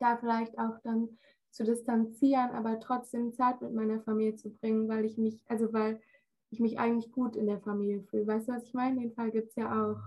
[0.00, 1.18] da vielleicht auch dann
[1.50, 6.00] zu distanzieren, aber trotzdem Zeit mit meiner Familie zu bringen, weil ich mich, also weil
[6.50, 8.26] ich mich eigentlich gut in der Familie fühle.
[8.26, 9.00] Weißt du, was ich meine?
[9.00, 10.00] Den Fall gibt es ja auch.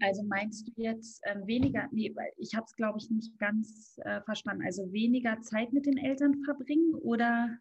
[0.00, 3.98] Also meinst du jetzt ähm, weniger, nee, weil ich habe es, glaube ich, nicht ganz
[4.04, 4.64] äh, verstanden.
[4.64, 7.58] Also weniger Zeit mit den Eltern verbringen oder?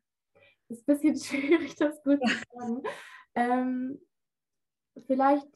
[0.67, 2.83] Das ist ein bisschen schwierig, das gut zu sagen.
[3.35, 3.99] Ähm,
[5.07, 5.47] vielleicht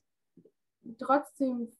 [0.99, 1.71] trotzdem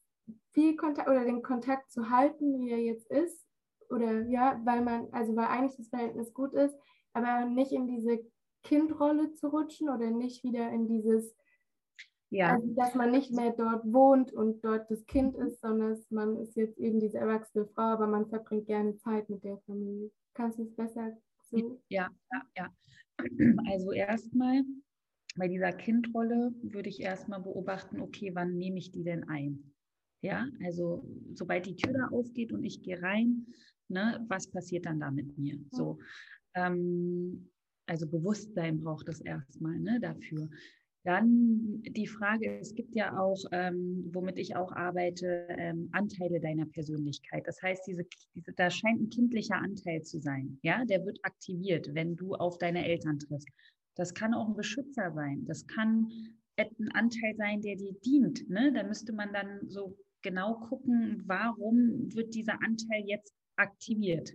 [0.52, 3.47] viel Kontakt oder den Kontakt zu halten, wie er jetzt ist,
[3.90, 6.74] oder ja, weil man, also weil eigentlich das Verhältnis gut ist,
[7.12, 8.20] aber nicht in diese
[8.62, 11.34] Kindrolle zu rutschen oder nicht wieder in dieses,
[12.30, 12.54] ja.
[12.54, 16.56] also dass man nicht mehr dort wohnt und dort das Kind ist, sondern man ist
[16.56, 20.10] jetzt eben diese erwachsene Frau, aber man verbringt gerne Zeit mit der Familie.
[20.34, 21.16] Kannst du es besser
[21.50, 21.80] so?
[21.88, 22.68] Ja, ja, ja.
[23.66, 24.62] Also erstmal
[25.36, 29.72] bei dieser Kindrolle würde ich erstmal beobachten, okay, wann nehme ich die denn ein?
[30.20, 33.46] Ja, also sobald die Tür da aufgeht und ich gehe rein,
[33.88, 35.58] ne, was passiert dann da mit mir?
[35.70, 35.98] So,
[36.54, 37.50] ähm,
[37.86, 40.48] also Bewusstsein braucht es erstmal ne, dafür.
[41.04, 46.66] Dann die Frage, es gibt ja auch, ähm, womit ich auch arbeite, ähm, Anteile deiner
[46.66, 47.46] Persönlichkeit.
[47.46, 50.58] Das heißt, diese, diese, da scheint ein kindlicher Anteil zu sein.
[50.62, 53.48] Ja, der wird aktiviert, wenn du auf deine Eltern triffst.
[53.94, 55.44] Das kann auch ein Beschützer sein.
[55.46, 56.08] Das kann
[56.58, 58.48] ein Anteil sein, der dir dient.
[58.50, 58.72] Ne?
[58.74, 64.32] Da müsste man dann so genau gucken, warum wird dieser Anteil jetzt aktiviert.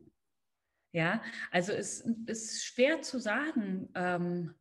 [0.92, 3.90] Ja, also es ist schwer zu sagen.
[3.96, 4.54] Ähm,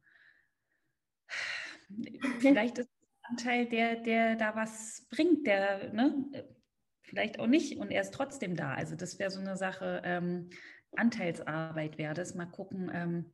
[2.40, 6.48] vielleicht ist ein Anteil, der, der da was bringt, der, ne,
[7.03, 8.75] vielleicht auch nicht und er ist trotzdem da.
[8.75, 10.48] Also das wäre so eine Sache, ähm,
[10.96, 12.35] Anteilsarbeit wäre das.
[12.35, 13.31] Mal gucken, ähm,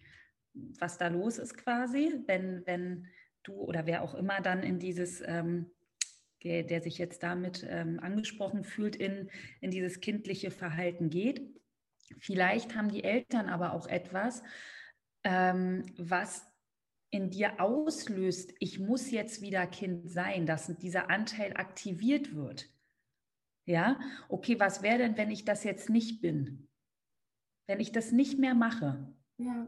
[0.80, 3.06] was da los ist quasi, wenn, wenn
[3.44, 5.70] du oder wer auch immer dann in dieses ähm,
[6.44, 11.42] der, der sich jetzt damit ähm, angesprochen fühlt, in, in dieses kindliche Verhalten geht.
[12.18, 14.42] Vielleicht haben die Eltern aber auch etwas,
[15.24, 16.46] ähm, was
[17.11, 22.68] in dir auslöst, ich muss jetzt wieder Kind sein, dass dieser Anteil aktiviert wird.
[23.66, 23.98] Ja,
[24.29, 26.68] okay, was wäre denn, wenn ich das jetzt nicht bin?
[27.66, 29.14] Wenn ich das nicht mehr mache?
[29.38, 29.66] Ja.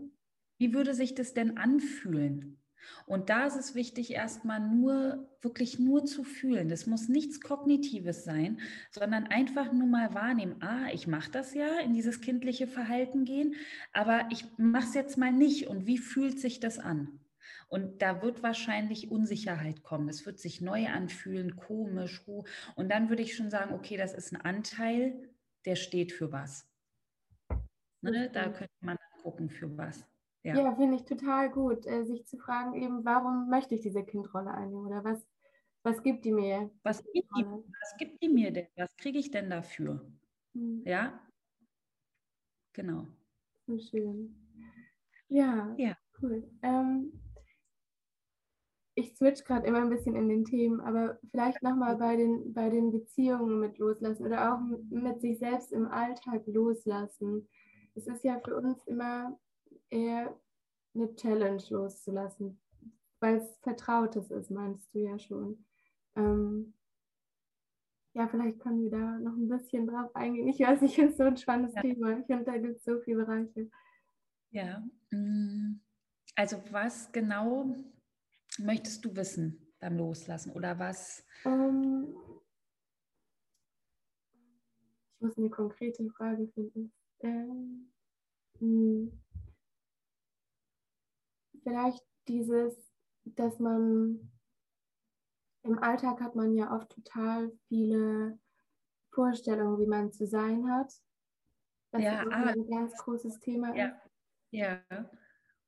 [0.58, 2.59] Wie würde sich das denn anfühlen?
[3.06, 6.68] Und da ist es wichtig, erstmal nur, wirklich nur zu fühlen.
[6.68, 11.80] Das muss nichts Kognitives sein, sondern einfach nur mal wahrnehmen, ah, ich mache das ja,
[11.80, 13.54] in dieses kindliche Verhalten gehen,
[13.92, 15.66] aber ich mache es jetzt mal nicht.
[15.66, 17.20] Und wie fühlt sich das an?
[17.68, 20.08] Und da wird wahrscheinlich Unsicherheit kommen.
[20.08, 22.20] Es wird sich neu anfühlen, komisch.
[22.74, 25.30] Und dann würde ich schon sagen, okay, das ist ein Anteil,
[25.64, 26.66] der steht für was.
[28.02, 28.28] Ne?
[28.32, 30.09] Da könnte man gucken, für was.
[30.42, 34.02] Ja, ja finde ich total gut, äh, sich zu fragen, eben, warum möchte ich diese
[34.02, 35.26] Kindrolle einnehmen oder was,
[35.82, 36.70] was gibt die mir?
[36.82, 38.66] Was gibt die, was gibt die mir denn?
[38.76, 40.04] Was kriege ich denn dafür?
[40.54, 40.82] Hm.
[40.84, 41.20] Ja,
[42.72, 43.06] genau.
[43.66, 44.34] So schön.
[45.28, 45.96] Ja, ja.
[46.20, 46.42] cool.
[46.62, 47.12] Ähm,
[48.94, 52.68] ich switch gerade immer ein bisschen in den Themen, aber vielleicht nochmal bei den, bei
[52.68, 54.60] den Beziehungen mit loslassen oder auch
[54.90, 57.48] mit sich selbst im Alltag loslassen.
[57.94, 59.38] Es ist ja für uns immer
[59.90, 60.38] eher
[60.94, 62.60] eine Challenge loszulassen.
[63.20, 65.66] weil es Vertrautes ist, meinst du ja schon.
[66.16, 66.72] Ähm,
[68.14, 70.48] ja, vielleicht können wir da noch ein bisschen drauf eingehen.
[70.48, 71.82] Ich weiß, ich finde es so ein spannendes ja.
[71.82, 72.18] Thema.
[72.18, 73.70] Ich finde, da gibt es so viele Bereiche.
[74.50, 75.80] Ja, mm,
[76.34, 77.76] also was genau
[78.58, 81.24] möchtest du wissen beim Loslassen oder was?
[81.44, 82.16] Um, ähm,
[85.14, 86.92] ich muss eine konkrete Frage finden.
[87.20, 87.92] Ähm,
[88.58, 89.12] hm.
[91.62, 92.92] Vielleicht dieses,
[93.24, 94.30] dass man
[95.62, 98.38] im Alltag hat man ja oft total viele
[99.10, 100.92] Vorstellungen, wie man zu sein hat.
[101.92, 103.74] Das ja, ist ah, ein ganz großes Thema.
[103.76, 104.00] Ja.
[104.50, 104.82] Ja.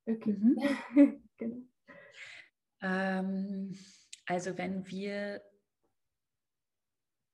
[0.07, 0.32] Okay.
[0.32, 1.22] Mhm.
[1.36, 1.62] genau.
[2.80, 3.76] ähm,
[4.26, 5.43] also wenn wir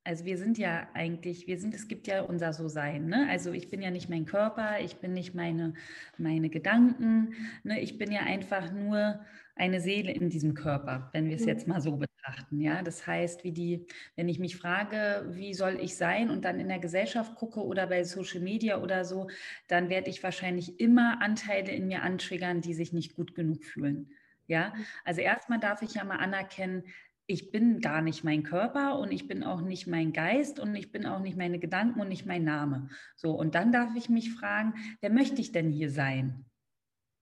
[0.09, 3.09] also wir sind ja eigentlich, wir sind, es gibt ja unser So-Sein.
[3.09, 3.27] Ne?
[3.29, 5.75] Also ich bin ja nicht mein Körper, ich bin nicht meine,
[6.17, 7.35] meine Gedanken.
[7.63, 7.79] Ne?
[7.81, 9.21] Ich bin ja einfach nur
[9.55, 12.59] eine Seele in diesem Körper, wenn wir es jetzt mal so betrachten.
[12.59, 13.87] Ja, das heißt, wie die,
[14.17, 17.87] wenn ich mich frage, wie soll ich sein und dann in der Gesellschaft gucke oder
[17.87, 19.29] bei Social Media oder so,
[19.67, 24.09] dann werde ich wahrscheinlich immer Anteile in mir antriggern, die sich nicht gut genug fühlen.
[24.47, 24.73] Ja,
[25.05, 26.85] also erstmal darf ich ja mal anerkennen,
[27.31, 30.91] ich bin gar nicht mein Körper und ich bin auch nicht mein Geist und ich
[30.91, 32.89] bin auch nicht meine Gedanken und nicht mein Name.
[33.17, 36.47] So, und dann darf ich mich fragen, wer möchte ich denn hier sein?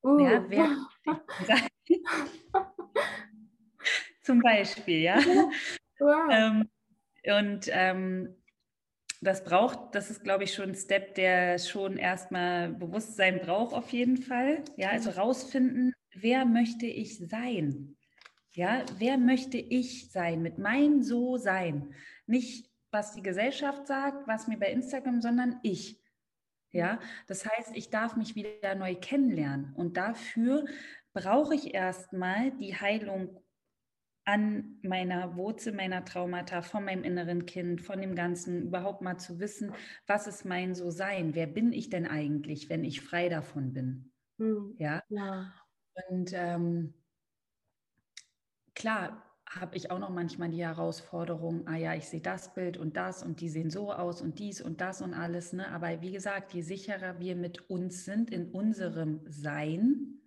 [0.05, 0.21] Uh.
[0.21, 0.87] Ja, wer
[1.45, 1.67] sein?
[4.23, 5.19] Zum Beispiel, ja.
[5.99, 6.29] Wow.
[6.31, 6.71] Ähm,
[7.25, 8.37] und ähm,
[9.21, 13.91] das braucht, das ist, glaube ich, schon ein Step, der schon erstmal Bewusstsein braucht, auf
[13.91, 14.63] jeden Fall.
[14.77, 17.96] Ja, also rausfinden, wer möchte ich sein?
[18.57, 21.95] Ja, wer möchte ich sein mit meinem So-Sein?
[22.27, 26.03] Nicht, was die Gesellschaft sagt, was mir bei Instagram, sondern ich.
[26.73, 29.75] Ja, das heißt, ich darf mich wieder neu kennenlernen.
[29.75, 30.65] Und dafür
[31.13, 33.39] brauche ich erstmal die Heilung
[34.25, 39.39] an meiner Wurzel meiner Traumata, von meinem inneren Kind, von dem Ganzen, überhaupt mal zu
[39.39, 39.75] wissen,
[40.07, 41.35] was ist mein So-Sein?
[41.35, 44.13] Wer bin ich denn eigentlich, wenn ich frei davon bin?
[44.39, 44.77] Mhm.
[44.79, 45.03] Ja?
[45.11, 45.53] ja.
[46.09, 46.95] Und ähm,
[48.77, 52.97] klar habe ich auch noch manchmal die Herausforderung, ah ja, ich sehe das Bild und
[52.97, 55.53] das und die sehen so aus und dies und das und alles.
[55.53, 55.69] Ne?
[55.69, 60.21] Aber wie gesagt, je sicherer wir mit uns sind in unserem Sein,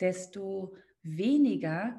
[0.00, 1.98] desto weniger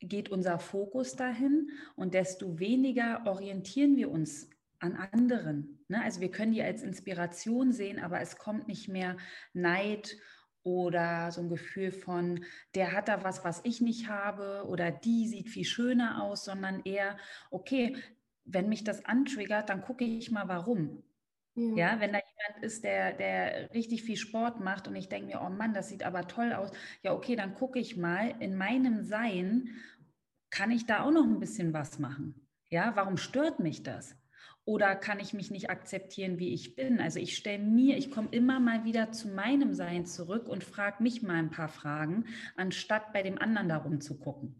[0.00, 4.48] geht unser Fokus dahin und desto weniger orientieren wir uns
[4.78, 5.84] an anderen.
[5.88, 6.02] Ne?
[6.02, 9.16] Also wir können die als Inspiration sehen, aber es kommt nicht mehr
[9.52, 10.16] Neid
[10.62, 12.44] oder so ein Gefühl von,
[12.74, 16.82] der hat da was, was ich nicht habe oder die sieht viel schöner aus, sondern
[16.84, 17.16] eher,
[17.50, 17.96] okay,
[18.44, 21.02] wenn mich das antriggert, dann gucke ich mal, warum.
[21.54, 21.74] Ja.
[21.76, 25.40] ja, wenn da jemand ist, der, der richtig viel Sport macht und ich denke mir,
[25.44, 26.70] oh Mann, das sieht aber toll aus.
[27.02, 29.70] Ja, okay, dann gucke ich mal in meinem Sein,
[30.50, 32.46] kann ich da auch noch ein bisschen was machen?
[32.70, 34.14] Ja, warum stört mich das?
[34.68, 37.00] Oder kann ich mich nicht akzeptieren, wie ich bin?
[37.00, 41.02] Also ich stelle mir, ich komme immer mal wieder zu meinem Sein zurück und frage
[41.02, 44.54] mich mal ein paar Fragen, anstatt bei dem anderen darum zu gucken.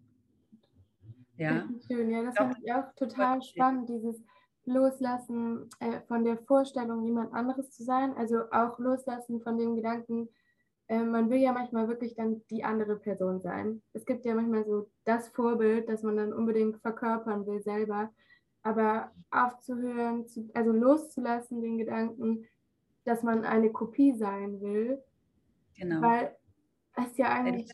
[1.36, 2.10] Ja, schön.
[2.10, 4.24] Ja, das finde ich auch total spannend, dieses
[4.64, 8.14] Loslassen äh, von der Vorstellung, jemand anderes zu sein.
[8.16, 10.30] Also auch Loslassen von dem Gedanken,
[10.86, 13.82] äh, man will ja manchmal wirklich dann die andere Person sein.
[13.92, 18.10] Es gibt ja manchmal so das Vorbild, das man dann unbedingt verkörpern will selber
[18.68, 22.44] aber aufzuhören, zu, also loszulassen den Gedanken,
[23.04, 25.02] dass man eine Kopie sein will.
[25.76, 26.02] Genau.
[26.02, 26.36] Weil
[26.96, 27.72] es ja eigentlich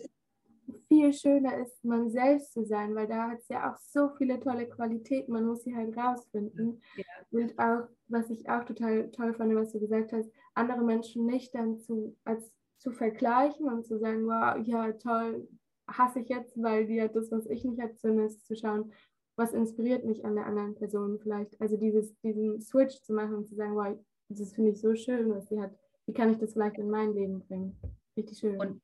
[0.89, 4.39] viel schöner ist, man selbst zu sein, weil da hat es ja auch so viele
[4.41, 6.81] tolle Qualitäten, man muss sie halt rausfinden.
[6.97, 7.05] Ja.
[7.31, 11.55] Und auch, was ich auch total toll fand, was du gesagt hast, andere Menschen nicht
[11.55, 15.49] dann zu, als zu vergleichen und zu sagen, wow, ja, toll,
[15.89, 18.93] hasse ich jetzt, weil die hat das, was ich nicht habe, sondern zu schauen,
[19.37, 21.61] was inspiriert mich an der anderen Person vielleicht.
[21.61, 25.31] Also dieses, diesen Switch zu machen und zu sagen, wow, das finde ich so schön,
[25.31, 25.77] was sie hat.
[26.07, 27.77] Wie kann ich das vielleicht in mein Leben bringen?
[28.17, 28.59] Richtig schön.
[28.61, 28.81] Und,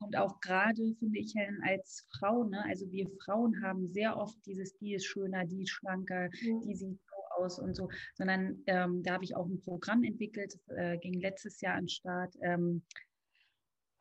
[0.00, 4.76] und auch gerade finde ich als Frau, ne, also wir Frauen haben sehr oft dieses,
[4.78, 6.60] die ist schöner, die ist schlanker, ja.
[6.60, 10.54] die sieht so aus und so, sondern ähm, da habe ich auch ein Programm entwickelt,
[10.66, 12.34] das äh, ging letztes Jahr an den Start.
[12.42, 12.82] Ähm,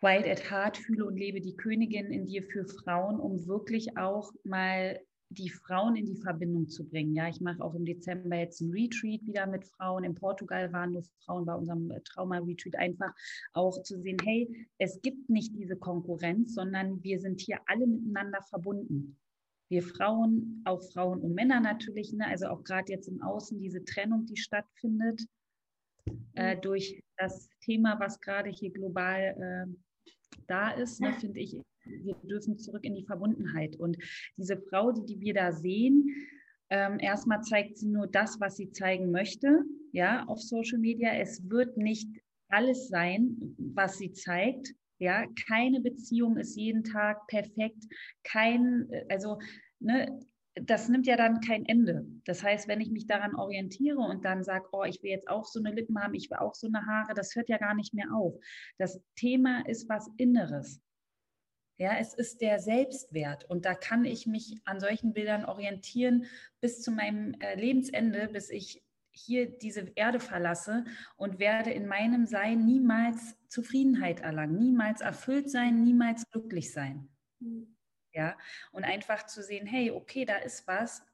[0.02, 4.34] Wild at Heart, fühle und lebe die Königin in dir für Frauen, um wirklich auch
[4.44, 5.00] mal
[5.34, 7.16] die Frauen in die Verbindung zu bringen.
[7.16, 10.04] Ja, ich mache auch im Dezember jetzt ein Retreat wieder mit Frauen.
[10.04, 12.76] In Portugal waren nur Frauen bei unserem äh, Trauma-Retreat.
[12.76, 13.14] Einfach
[13.54, 18.42] auch zu sehen, hey, es gibt nicht diese Konkurrenz, sondern wir sind hier alle miteinander
[18.44, 19.18] verbunden.
[19.70, 22.28] Wir Frauen, auch Frauen und Männer natürlich, ne?
[22.28, 25.26] also auch gerade jetzt im Außen diese Trennung, die stattfindet
[26.36, 26.62] äh, mhm.
[26.62, 32.58] durch das Thema, was gerade hier global äh, da ist, ne, finde ich wir dürfen
[32.58, 33.76] zurück in die Verbundenheit.
[33.76, 33.98] Und
[34.38, 36.10] diese Frau, die, die wir da sehen,
[36.70, 41.14] ähm, erstmal zeigt sie nur das, was sie zeigen möchte, ja, auf Social Media.
[41.14, 42.10] Es wird nicht
[42.50, 44.74] alles sein, was sie zeigt.
[45.00, 47.84] Ja, keine Beziehung ist jeden Tag perfekt.
[48.24, 49.40] Kein, also,
[49.80, 50.20] ne,
[50.56, 52.06] das nimmt ja dann kein Ende.
[52.26, 55.46] Das heißt, wenn ich mich daran orientiere und dann sage, oh, ich will jetzt auch
[55.46, 57.94] so eine Lippen haben, ich will auch so eine Haare, das hört ja gar nicht
[57.94, 58.36] mehr auf.
[58.78, 60.80] Das Thema ist was Inneres.
[61.84, 66.28] Ja, es ist der Selbstwert und da kann ich mich an solchen Bildern orientieren
[66.62, 68.82] bis zu meinem äh, Lebensende, bis ich
[69.12, 70.86] hier diese Erde verlasse
[71.18, 77.10] und werde in meinem Sein niemals Zufriedenheit erlangen, niemals erfüllt sein, niemals glücklich sein.
[77.40, 77.76] Mhm.
[78.14, 78.38] Ja,
[78.72, 81.06] und einfach zu sehen, hey, okay, da ist was,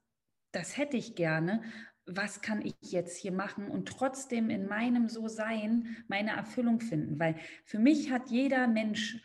[0.51, 1.63] das hätte ich gerne.
[2.05, 7.17] Was kann ich jetzt hier machen und trotzdem in meinem So-Sein meine Erfüllung finden?
[7.17, 9.19] Weil für mich hat jeder Mensch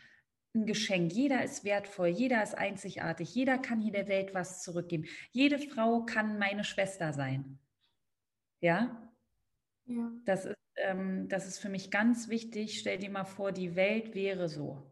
[0.55, 1.13] ein Geschenk.
[1.13, 5.05] Jeder ist wertvoll, jeder ist einzigartig, jeder kann hier der Welt was zurückgeben.
[5.31, 7.59] Jede Frau kann meine Schwester sein.
[8.61, 9.11] Ja?
[9.85, 10.11] Ja.
[10.25, 12.79] Das ist, ähm, das ist für mich ganz wichtig.
[12.79, 14.91] Stell dir mal vor, die Welt wäre so.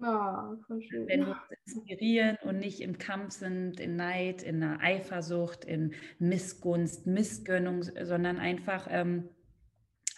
[0.00, 1.08] Ja, schön.
[1.08, 5.94] Wenn wir uns inspirieren und nicht im Kampf sind, in Neid, in einer Eifersucht, in
[6.18, 9.28] Missgunst, Missgönnung, sondern einfach ähm,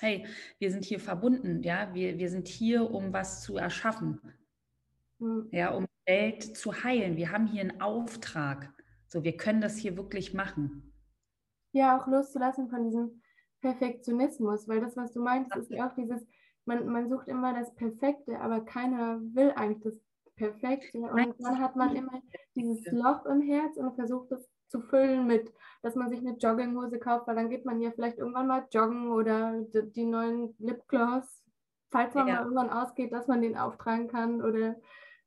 [0.01, 0.27] hey,
[0.59, 4.21] wir sind hier verbunden, ja, wir, wir sind hier, um was zu erschaffen,
[5.19, 5.49] mhm.
[5.53, 7.17] ja, um die Welt zu heilen.
[7.17, 8.73] Wir haben hier einen Auftrag.
[9.09, 10.93] So, wir können das hier wirklich machen.
[11.73, 13.23] Ja, auch loszulassen von diesem
[13.61, 16.27] Perfektionismus, weil das, was du meinst, ist ja auch dieses,
[16.65, 19.95] man, man sucht immer das Perfekte, aber keiner will eigentlich das
[20.37, 20.99] Perfekte.
[20.99, 22.23] Und dann hat man immer
[22.55, 25.53] dieses Loch im Herz und versucht es zu füllen mit,
[25.83, 29.11] dass man sich eine Jogginghose kauft, weil dann geht man ja vielleicht irgendwann mal joggen
[29.11, 31.43] oder die, die neuen Lipgloss,
[31.91, 32.35] falls man ja.
[32.35, 34.77] mal irgendwann ausgeht, dass man den auftragen kann oder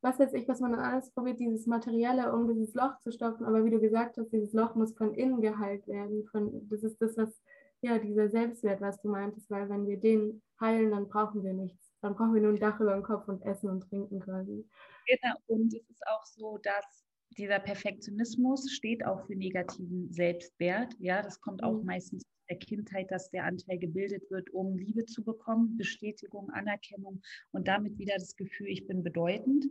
[0.02, 3.46] was weiß ich, was man dann alles probiert, dieses Materielle, um dieses Loch zu stopfen.
[3.46, 6.28] Aber wie du gesagt hast, dieses Loch muss von innen geheilt werden.
[6.30, 7.42] Von, das ist das, was,
[7.82, 11.94] ja, dieser Selbstwert, was du meintest, weil wenn wir den heilen, dann brauchen wir nichts.
[12.02, 14.68] Dann brauchen wir nur ein Dach über dem Kopf und Essen und Trinken quasi.
[15.08, 20.94] Genau, und es ist auch so, dass dieser Perfektionismus steht auch für negativen Selbstwert.
[21.00, 21.86] Ja, das kommt auch mhm.
[21.86, 27.22] meistens aus der Kindheit, dass der Anteil gebildet wird, um Liebe zu bekommen, Bestätigung, Anerkennung
[27.52, 29.66] und damit wieder das Gefühl, ich bin bedeutend.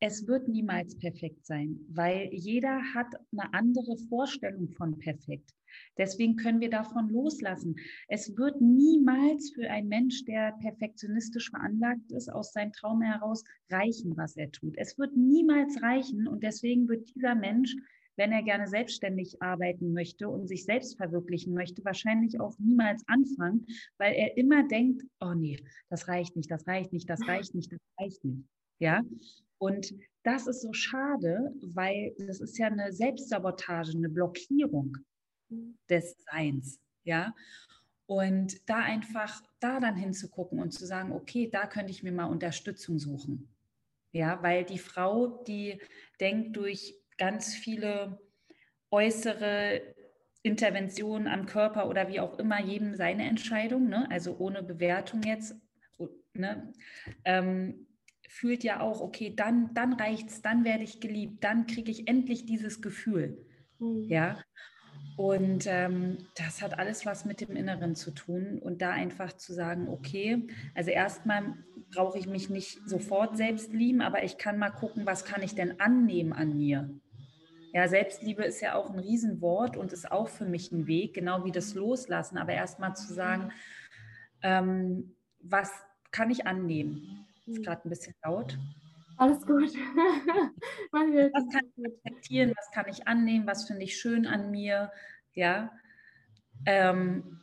[0.00, 5.54] Es wird niemals perfekt sein, weil jeder hat eine andere Vorstellung von perfekt.
[5.96, 7.76] Deswegen können wir davon loslassen.
[8.08, 14.16] Es wird niemals für einen Mensch, der perfektionistisch veranlagt ist, aus seinem Traum heraus reichen,
[14.16, 14.74] was er tut.
[14.76, 17.74] Es wird niemals reichen und deswegen wird dieser Mensch,
[18.16, 23.66] wenn er gerne selbstständig arbeiten möchte und sich selbst verwirklichen möchte, wahrscheinlich auch niemals anfangen,
[23.98, 27.72] weil er immer denkt, oh nee, das reicht nicht, das reicht nicht, das reicht nicht,
[27.72, 28.44] das reicht nicht.
[28.78, 29.02] Ja,
[29.64, 34.98] und das ist so schade, weil das ist ja eine Selbstsabotage, eine Blockierung
[35.88, 37.34] des Seins, ja.
[38.06, 42.26] Und da einfach, da dann hinzugucken und zu sagen, okay, da könnte ich mir mal
[42.26, 43.48] Unterstützung suchen.
[44.12, 45.80] Ja, weil die Frau, die
[46.20, 48.20] denkt durch ganz viele
[48.90, 49.80] äußere
[50.42, 54.06] Interventionen am Körper oder wie auch immer, jedem seine Entscheidung, ne?
[54.10, 55.56] also ohne Bewertung jetzt,
[56.34, 56.70] ne?
[57.24, 57.86] ähm,
[58.34, 62.46] fühlt ja auch, okay, dann, dann es, dann werde ich geliebt, dann kriege ich endlich
[62.46, 63.46] dieses Gefühl.
[63.78, 64.08] Mhm.
[64.08, 64.38] Ja,
[65.16, 68.58] und ähm, das hat alles was mit dem Inneren zu tun.
[68.58, 71.54] Und da einfach zu sagen, okay, also erstmal
[71.94, 75.54] brauche ich mich nicht sofort selbst lieben, aber ich kann mal gucken, was kann ich
[75.54, 76.90] denn annehmen an mir.
[77.72, 81.44] Ja, Selbstliebe ist ja auch ein Riesenwort und ist auch für mich ein Weg, genau
[81.44, 82.38] wie das Loslassen.
[82.38, 83.52] Aber erstmal zu sagen,
[84.42, 85.70] ähm, was
[86.10, 87.23] kann ich annehmen?
[87.46, 88.58] Ist gerade ein bisschen laut.
[89.16, 89.72] Alles gut.
[90.92, 94.90] was kann ich akzeptieren, was kann ich annehmen, was finde ich schön an mir,
[95.34, 95.70] ja.
[96.66, 97.40] Ähm,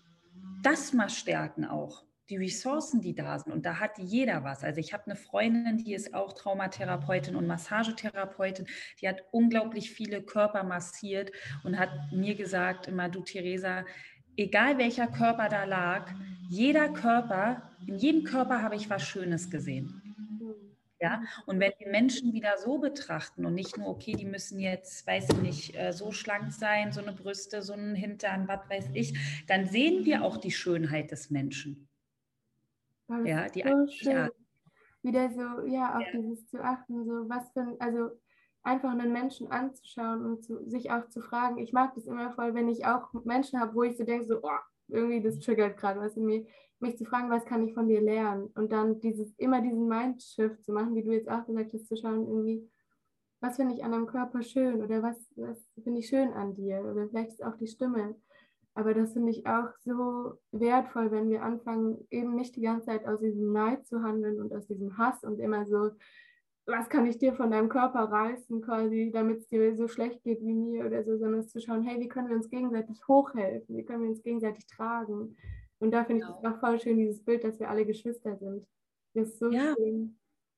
[0.64, 3.52] das mal stärken auch, die Ressourcen, die da sind.
[3.52, 4.64] Und da hat jeder was.
[4.64, 8.68] Also ich habe eine Freundin, die ist auch Traumatherapeutin und Massagetherapeutin,
[9.00, 11.32] die hat unglaublich viele Körper massiert
[11.64, 13.86] und hat mir gesagt, immer du Theresa,
[14.42, 16.12] egal welcher Körper da lag,
[16.50, 20.02] jeder Körper, in jedem Körper habe ich was Schönes gesehen.
[21.00, 25.08] Ja, und wenn wir Menschen wieder so betrachten und nicht nur, okay, die müssen jetzt,
[25.08, 28.90] weiß ich nicht, äh, so schlank sein, so eine Brüste, so ein Hintern, was weiß
[28.94, 29.18] ich,
[29.48, 31.88] dann sehen wir auch die Schönheit des Menschen.
[33.08, 34.30] Das ja, die so schön.
[35.02, 36.22] Wieder so, ja, auf ja.
[36.22, 38.12] dieses zu achten, so was für, also
[38.64, 41.58] einfach einen Menschen anzuschauen und zu, sich auch zu fragen.
[41.58, 44.40] Ich mag das immer voll, wenn ich auch Menschen habe, wo ich so denke, so,
[44.42, 46.46] oh, irgendwie, das triggert gerade was in mir,
[46.80, 48.50] mich zu fragen, was kann ich von dir lernen?
[48.56, 51.96] Und dann dieses, immer diesen Mindshift zu machen, wie du jetzt auch gesagt hast, zu
[51.96, 52.70] schauen, irgendwie,
[53.40, 56.82] was finde ich an deinem Körper schön oder was, was finde ich schön an dir?
[56.84, 58.16] Oder vielleicht ist auch die Stimme.
[58.74, 63.06] Aber das finde ich auch so wertvoll, wenn wir anfangen, eben nicht die ganze Zeit
[63.06, 65.92] aus diesem Neid zu handeln und aus diesem Hass und immer so,
[66.66, 70.42] was kann ich dir von deinem Körper reißen, quasi, damit es dir so schlecht geht
[70.42, 73.84] wie mir oder so, sondern zu schauen, hey, wie können wir uns gegenseitig hochhelfen, wie
[73.84, 75.36] können wir uns gegenseitig tragen.
[75.80, 76.40] Und da finde genau.
[76.40, 78.68] ich es auch voll schön, dieses Bild, dass wir alle Geschwister sind.
[79.14, 79.74] Das ist so ja.
[79.76, 80.18] schön.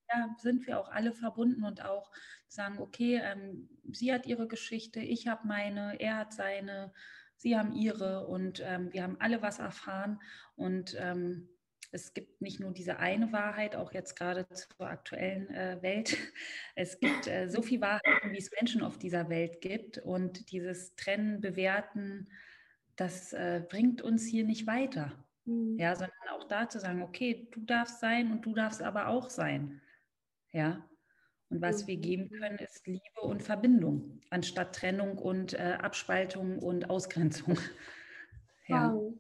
[0.10, 2.12] Ja, sind wir auch alle verbunden und auch
[2.50, 6.94] sagen, okay, ähm, sie hat ihre Geschichte, ich habe meine, er hat seine,
[7.38, 10.20] sie haben ihre und ähm, wir haben alle was erfahren
[10.56, 11.48] und ähm,
[11.94, 16.18] es gibt nicht nur diese eine Wahrheit, auch jetzt gerade zur aktuellen äh, Welt.
[16.76, 20.00] Es gibt äh, so viel Wahrheiten, wie es Menschen auf dieser Welt gibt.
[20.00, 22.28] Und dieses Trennen, Bewerten,
[22.96, 25.14] das äh, bringt uns hier nicht weiter.
[25.46, 25.78] Mhm.
[25.78, 29.30] Ja, sondern auch da zu sagen, okay, du darfst sein und du darfst aber auch
[29.30, 29.80] sein.
[30.52, 30.84] Ja.
[31.50, 31.88] Und was mhm.
[31.88, 37.56] wir geben können, ist Liebe und Verbindung, anstatt Trennung und äh, Abspaltung und Ausgrenzung.
[38.68, 38.92] ja.
[38.92, 39.14] Wow.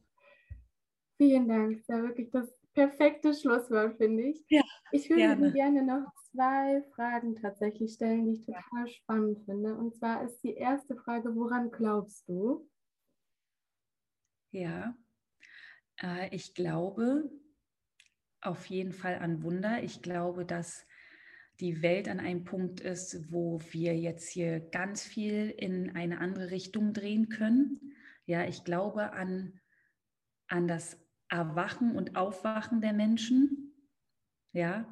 [1.17, 1.88] Vielen Dank.
[1.88, 4.43] War wirklich das perfekte Schlusswort, finde ich.
[4.49, 4.61] Ja,
[4.91, 5.51] ich würde gerne.
[5.51, 9.76] gerne noch zwei Fragen tatsächlich stellen, die ich total spannend finde.
[9.76, 12.67] Und zwar ist die erste Frage, woran glaubst du?
[14.51, 14.95] Ja,
[16.01, 17.30] äh, ich glaube
[18.41, 19.84] auf jeden Fall an Wunder.
[19.84, 20.86] Ich glaube, dass
[21.59, 26.51] die Welt an einem Punkt ist, wo wir jetzt hier ganz viel in eine andere
[26.51, 27.95] Richtung drehen können.
[28.26, 29.59] Ja, ich glaube an,
[30.47, 31.02] an das
[31.34, 33.73] Erwachen und Aufwachen der Menschen.
[34.53, 34.88] Ja,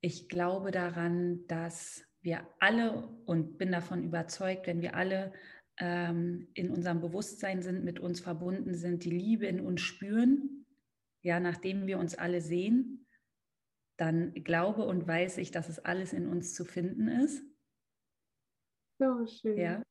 [0.00, 5.34] ich glaube daran, dass wir alle und bin davon überzeugt, wenn wir alle
[5.78, 10.64] ähm, in unserem Bewusstsein sind, mit uns verbunden sind, die Liebe in uns spüren,
[11.20, 13.06] ja, nachdem wir uns alle sehen,
[13.98, 17.44] dann glaube und weiß ich, dass es alles in uns zu finden ist.
[18.98, 19.58] So schön.
[19.58, 19.82] Ja.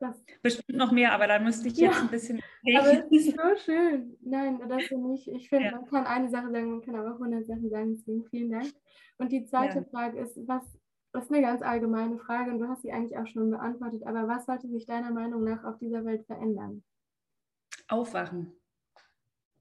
[0.00, 2.40] Das Bestimmt noch mehr, aber da müsste ich jetzt ja, ein bisschen.
[2.76, 4.16] Aber es ist so schön.
[4.20, 5.26] Nein, das ist nicht.
[5.28, 5.72] Ich finde, ja.
[5.72, 7.96] man kann eine Sache sagen, man kann aber auch 100 Sachen sagen.
[7.96, 8.72] Deswegen vielen Dank.
[9.18, 9.84] Und die zweite ja.
[9.84, 10.62] Frage ist, was,
[11.12, 14.06] das ist eine ganz allgemeine Frage und du hast sie eigentlich auch schon beantwortet.
[14.06, 16.84] Aber was sollte sich deiner Meinung nach auf dieser Welt verändern?
[17.88, 18.52] Aufwachen.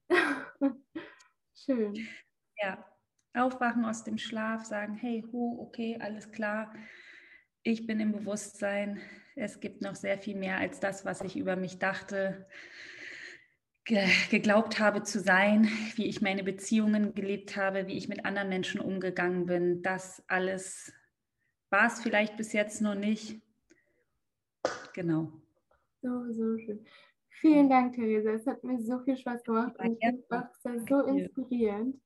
[1.55, 1.95] schön.
[2.61, 2.85] Ja,
[3.33, 6.73] aufwachen aus dem Schlaf, sagen, hey, hu, okay, alles klar.
[7.69, 9.01] Ich bin im Bewusstsein,
[9.35, 12.47] es gibt noch sehr viel mehr als das, was ich über mich dachte,
[13.83, 18.47] ge geglaubt habe zu sein, wie ich meine Beziehungen gelebt habe, wie ich mit anderen
[18.47, 19.81] Menschen umgegangen bin.
[19.81, 20.93] Das alles
[21.69, 23.41] war es vielleicht bis jetzt noch nicht.
[24.93, 25.33] Genau.
[26.01, 26.85] So, so schön.
[27.41, 28.31] Vielen Dank, Theresa.
[28.31, 31.99] Es hat mir so viel Spaß gemacht und ich es so inspirierend.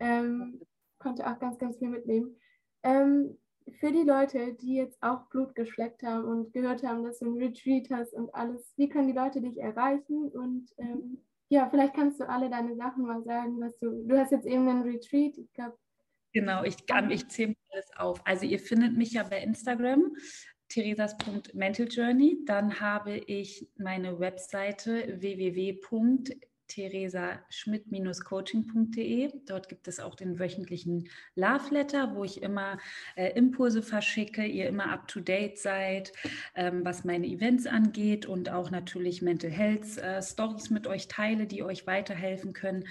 [0.00, 0.62] Ähm,
[0.98, 2.34] konnte auch ganz, ganz viel mitnehmen.
[2.82, 3.36] Ähm,
[3.80, 7.38] für die Leute, die jetzt auch Blut geschleckt haben und gehört haben, dass du ein
[7.38, 10.28] Retreat hast und alles, wie können die Leute dich erreichen?
[10.28, 14.32] Und ähm, ja, vielleicht kannst du alle deine Sachen mal sagen, was du, du hast
[14.32, 15.76] jetzt eben einen Retreat, ich glaube.
[16.32, 16.76] Genau, ich,
[17.10, 18.20] ich zähle alles auf.
[18.24, 20.16] Also ihr findet mich ja bei Instagram,
[20.68, 22.44] theresas.mentaljourney.
[22.46, 25.78] Dann habe ich meine Webseite www
[26.74, 29.32] theresaschmidt-coaching.de.
[29.46, 32.78] Dort gibt es auch den wöchentlichen Love Letter, wo ich immer
[33.16, 36.12] äh, Impulse verschicke, ihr immer up to date seid,
[36.54, 41.46] ähm, was meine Events angeht und auch natürlich Mental Health äh, Stories mit euch teile,
[41.46, 42.84] die euch weiterhelfen können.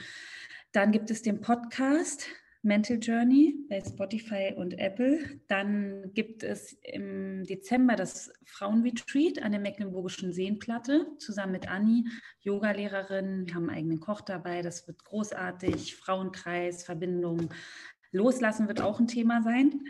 [0.71, 2.27] Dann gibt es den Podcast
[2.64, 5.41] Mental Journey bei Spotify und Apple.
[5.47, 12.05] Dann gibt es im Dezember das Frauenretreat an der Mecklenburgischen Seenplatte zusammen mit Anni,
[12.41, 13.47] Yogalehrerin.
[13.47, 14.62] Wir haben einen eigenen Koch dabei.
[14.62, 15.95] Das wird großartig.
[15.95, 17.51] Frauenkreis, Verbindung.
[18.12, 19.82] Loslassen wird auch ein Thema sein.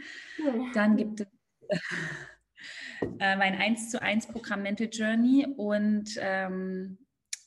[0.73, 1.27] Dann gibt es
[3.19, 6.99] äh, mein 1 zu 1 Programm Mental Journey und ähm,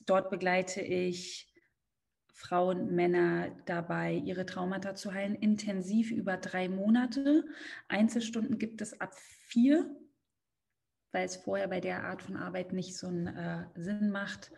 [0.05, 1.53] dort begleite ich
[2.35, 7.45] Frauen, Männer dabei, ihre Traumata zu heilen, intensiv über drei Monate.
[7.87, 9.89] Einzelstunden gibt es ab vier,
[11.12, 14.51] weil es vorher bei der Art von Arbeit nicht so einen äh, Sinn macht,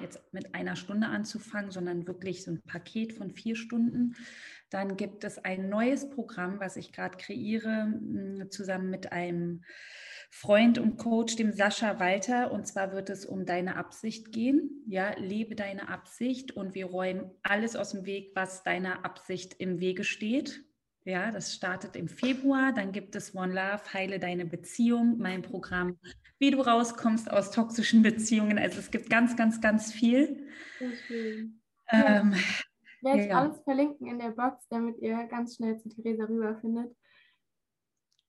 [0.00, 4.14] jetzt mit einer Stunde anzufangen, sondern wirklich so ein Paket von vier Stunden.
[4.70, 7.92] Dann gibt es ein neues Programm, was ich gerade kreiere,
[8.48, 9.64] zusammen mit einem
[10.36, 12.50] Freund und Coach, dem Sascha Walter.
[12.52, 14.84] Und zwar wird es um deine Absicht gehen.
[14.86, 19.80] Ja, lebe deine Absicht und wir räumen alles aus dem Weg, was deiner Absicht im
[19.80, 20.64] Wege steht.
[21.04, 22.72] Ja, das startet im Februar.
[22.72, 25.98] Dann gibt es One Love, heile deine Beziehung, mein Programm
[26.38, 28.58] wie du rauskommst aus toxischen Beziehungen.
[28.58, 30.46] Also es gibt ganz, ganz, ganz viel.
[31.90, 33.40] Ähm, ich werde ja.
[33.40, 36.94] alles verlinken in der Box, damit ihr ganz schnell zu Theresa rüberfindet.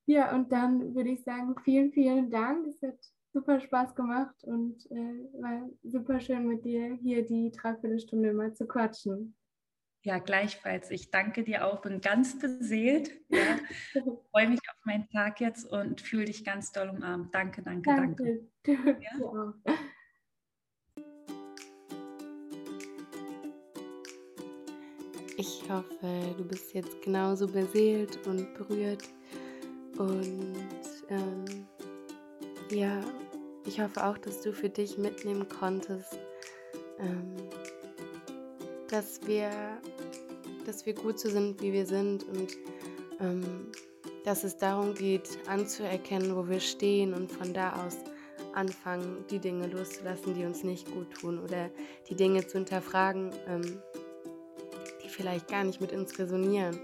[0.08, 2.68] Ja, und dann würde ich sagen, vielen, vielen Dank.
[2.68, 2.97] Es hat
[3.34, 8.68] super Spaß gemacht und äh, war super schön mit dir hier die Dreiviertelstunde mal zu
[8.68, 9.36] quatschen.
[10.03, 10.91] Ja, gleichfalls.
[10.91, 13.10] Ich danke dir auch, bin ganz beseelt.
[13.30, 13.58] Ja.
[14.32, 17.34] Freue mich auf meinen Tag jetzt und fühle dich ganz doll umarmt.
[17.34, 18.47] Danke, danke, danke.
[18.64, 19.01] danke.
[19.01, 19.53] Ja.
[25.38, 29.03] Ich hoffe, du bist jetzt genauso beseelt und berührt.
[29.98, 30.56] Und
[31.10, 31.68] ähm,
[32.70, 33.02] ja,
[33.66, 36.20] ich hoffe auch, dass du für dich mitnehmen konntest,
[37.00, 37.36] ähm,
[38.89, 39.50] dass wir
[40.66, 42.58] dass wir gut so sind, wie wir sind und
[43.20, 43.72] ähm,
[44.24, 47.98] dass es darum geht, anzuerkennen, wo wir stehen und von da aus
[48.54, 51.70] anfangen, die Dinge loszulassen, die uns nicht gut tun oder
[52.10, 53.82] die Dinge zu hinterfragen, ähm,
[55.04, 56.80] die vielleicht gar nicht mit uns resonieren.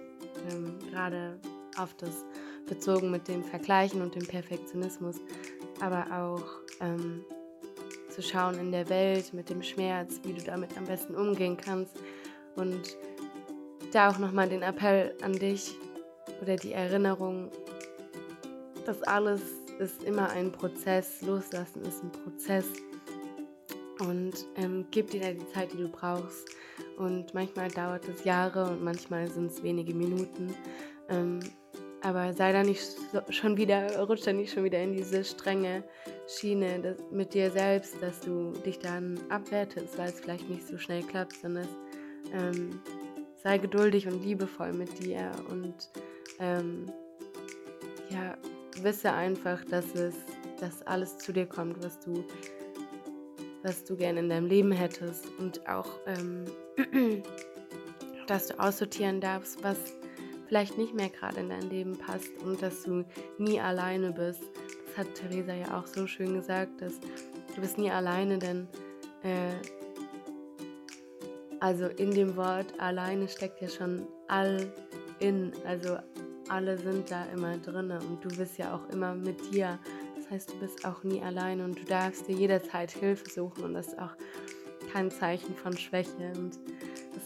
[0.51, 1.39] Ähm, gerade
[1.77, 2.25] auf das
[2.71, 5.17] bezogen mit dem Vergleichen und dem Perfektionismus,
[5.81, 6.45] aber auch
[6.79, 7.25] ähm,
[8.09, 11.97] zu schauen in der Welt mit dem Schmerz, wie du damit am besten umgehen kannst
[12.55, 12.95] und
[13.91, 15.75] da auch nochmal den Appell an dich
[16.41, 17.51] oder die Erinnerung,
[18.85, 19.41] dass alles
[19.79, 22.65] ist immer ein Prozess, loslassen ist ein Prozess
[23.99, 26.47] und ähm, gib dir da die Zeit, die du brauchst.
[26.97, 30.55] Und manchmal dauert es Jahre und manchmal sind es wenige Minuten.
[31.09, 31.41] Ähm,
[32.03, 32.81] aber sei da nicht
[33.29, 35.83] schon wieder, rutsch da nicht schon wieder in diese strenge
[36.27, 40.77] Schiene das, mit dir selbst, dass du dich dann abwertest, weil es vielleicht nicht so
[40.77, 41.67] schnell klappt, sondern
[42.33, 42.81] ähm,
[43.43, 45.89] sei geduldig und liebevoll mit dir und
[46.39, 46.91] ähm,
[48.09, 48.35] ja,
[48.81, 50.15] wisse einfach, dass es,
[50.59, 52.23] dass alles zu dir kommt, was du,
[53.63, 56.45] was du gerne in deinem Leben hättest und auch, ähm,
[58.27, 59.77] dass du aussortieren darfst, was
[60.51, 63.05] vielleicht nicht mehr gerade in dein Leben passt und dass du
[63.37, 64.43] nie alleine bist.
[64.85, 66.99] Das hat Theresa ja auch so schön gesagt, dass
[67.55, 68.67] du bist nie alleine, denn
[69.23, 69.53] äh,
[71.61, 74.69] also in dem Wort alleine steckt ja schon all
[75.19, 75.95] in, also
[76.49, 79.79] alle sind da immer drin und du bist ja auch immer mit dir.
[80.17, 83.73] Das heißt, du bist auch nie alleine und du darfst dir jederzeit Hilfe suchen und
[83.73, 84.17] das ist auch
[84.91, 86.33] kein Zeichen von Schwäche.
[86.35, 86.59] Und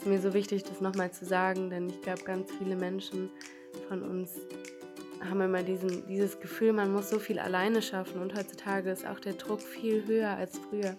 [0.05, 3.29] mir so wichtig, das nochmal zu sagen, denn ich glaube, ganz viele Menschen
[3.87, 4.31] von uns
[5.29, 9.19] haben immer diesen, dieses Gefühl, man muss so viel alleine schaffen und heutzutage ist auch
[9.19, 10.95] der Druck viel höher als früher.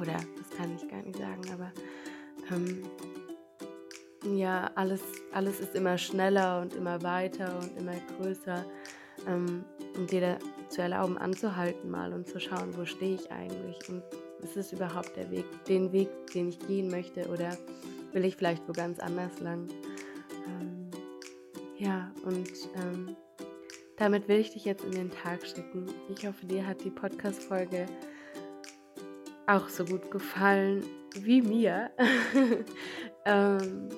[0.00, 1.72] Oder das kann ich gar nicht sagen, aber
[2.50, 2.82] ähm,
[4.36, 5.00] ja, alles,
[5.32, 8.64] alles ist immer schneller und immer weiter und immer größer.
[9.26, 9.64] Ähm,
[9.96, 10.38] und dir
[10.68, 14.02] zu erlauben, anzuhalten mal und zu schauen, wo stehe ich eigentlich und
[14.42, 17.56] ist es überhaupt der Weg, den Weg, den ich gehen möchte oder
[18.12, 19.68] will ich vielleicht wo ganz anders lang?
[20.46, 20.90] Ähm,
[21.76, 23.16] ja, und ähm,
[23.96, 25.86] damit will ich dich jetzt in den Tag schicken.
[26.08, 27.86] Ich hoffe, dir hat die Podcast-Folge
[29.46, 30.84] auch so gut gefallen
[31.20, 31.90] wie mir.
[33.24, 33.88] ähm,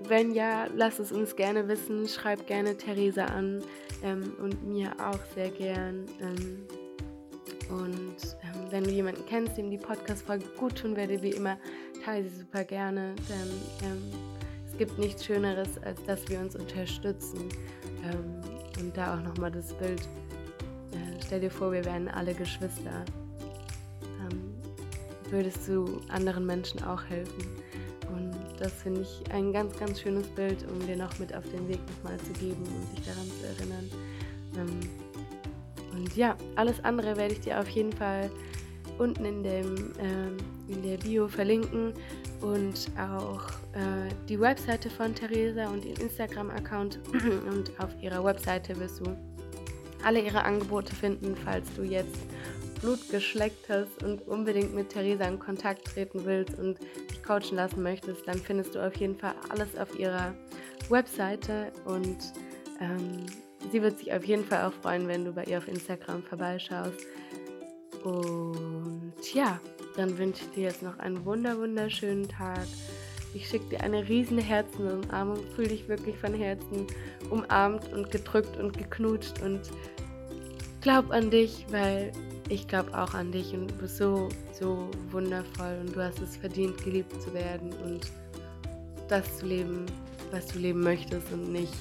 [0.00, 2.06] wenn ja, lass es uns gerne wissen.
[2.06, 3.62] Schreib gerne Theresa an
[4.02, 6.06] ähm, und mir auch sehr gern.
[6.20, 6.66] Ähm,
[7.70, 11.58] und ähm, wenn du jemanden kennst, dem die Podcast-Folge gut tun werde, wie immer,
[12.04, 13.14] teile sie super gerne.
[13.28, 14.02] Denn ähm,
[14.70, 17.48] es gibt nichts Schöneres, als dass wir uns unterstützen.
[18.04, 18.40] Ähm,
[18.80, 20.02] und da auch nochmal das Bild.
[20.92, 23.04] Äh, stell dir vor, wir wären alle Geschwister
[25.34, 27.44] würdest du anderen Menschen auch helfen.
[28.08, 31.68] Und das finde ich ein ganz, ganz schönes Bild, um dir noch mit auf den
[31.68, 33.90] Weg nochmal zu geben und dich daran zu erinnern.
[34.56, 34.80] Ähm,
[35.92, 38.30] und ja, alles andere werde ich dir auf jeden Fall
[38.98, 40.36] unten in, dem, ähm,
[40.68, 41.92] in der Bio verlinken
[42.40, 47.00] und auch äh, die Webseite von Theresa und ihren Instagram-Account.
[47.50, 49.16] und auf ihrer Webseite wirst du
[50.04, 52.18] alle ihre Angebote finden, falls du jetzt
[52.80, 56.78] Blut geschleckt hast und unbedingt mit Theresa in Kontakt treten willst und
[57.10, 60.34] dich coachen lassen möchtest, dann findest du auf jeden Fall alles auf ihrer
[60.90, 62.18] Webseite und
[62.80, 63.24] ähm,
[63.72, 67.06] sie wird sich auf jeden Fall auch freuen, wenn du bei ihr auf Instagram vorbeischaust.
[68.02, 69.58] Und ja,
[69.96, 72.66] dann wünsche ich dir jetzt noch einen wunder wunderschönen Tag.
[73.32, 76.86] Ich schicke dir eine riesen Herzenumarmung, fühle dich wirklich von Herzen
[77.30, 79.42] umarmt und gedrückt und geknutscht.
[79.42, 79.60] Und
[80.80, 82.12] glaub an dich, weil
[82.48, 83.52] ich glaube auch an dich.
[83.52, 85.78] Und du bist so, so wundervoll.
[85.80, 88.12] Und du hast es verdient, geliebt zu werden und
[89.08, 89.86] das zu leben,
[90.30, 91.32] was du leben möchtest.
[91.32, 91.74] Und nicht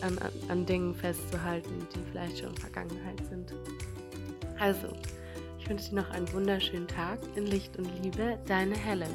[0.00, 3.52] an, an, an Dingen festzuhalten, die vielleicht schon Vergangenheit sind.
[4.58, 4.88] Also,
[5.66, 9.10] ich wünsche dir noch einen wunderschönen Tag in Licht und Liebe, deine Helen.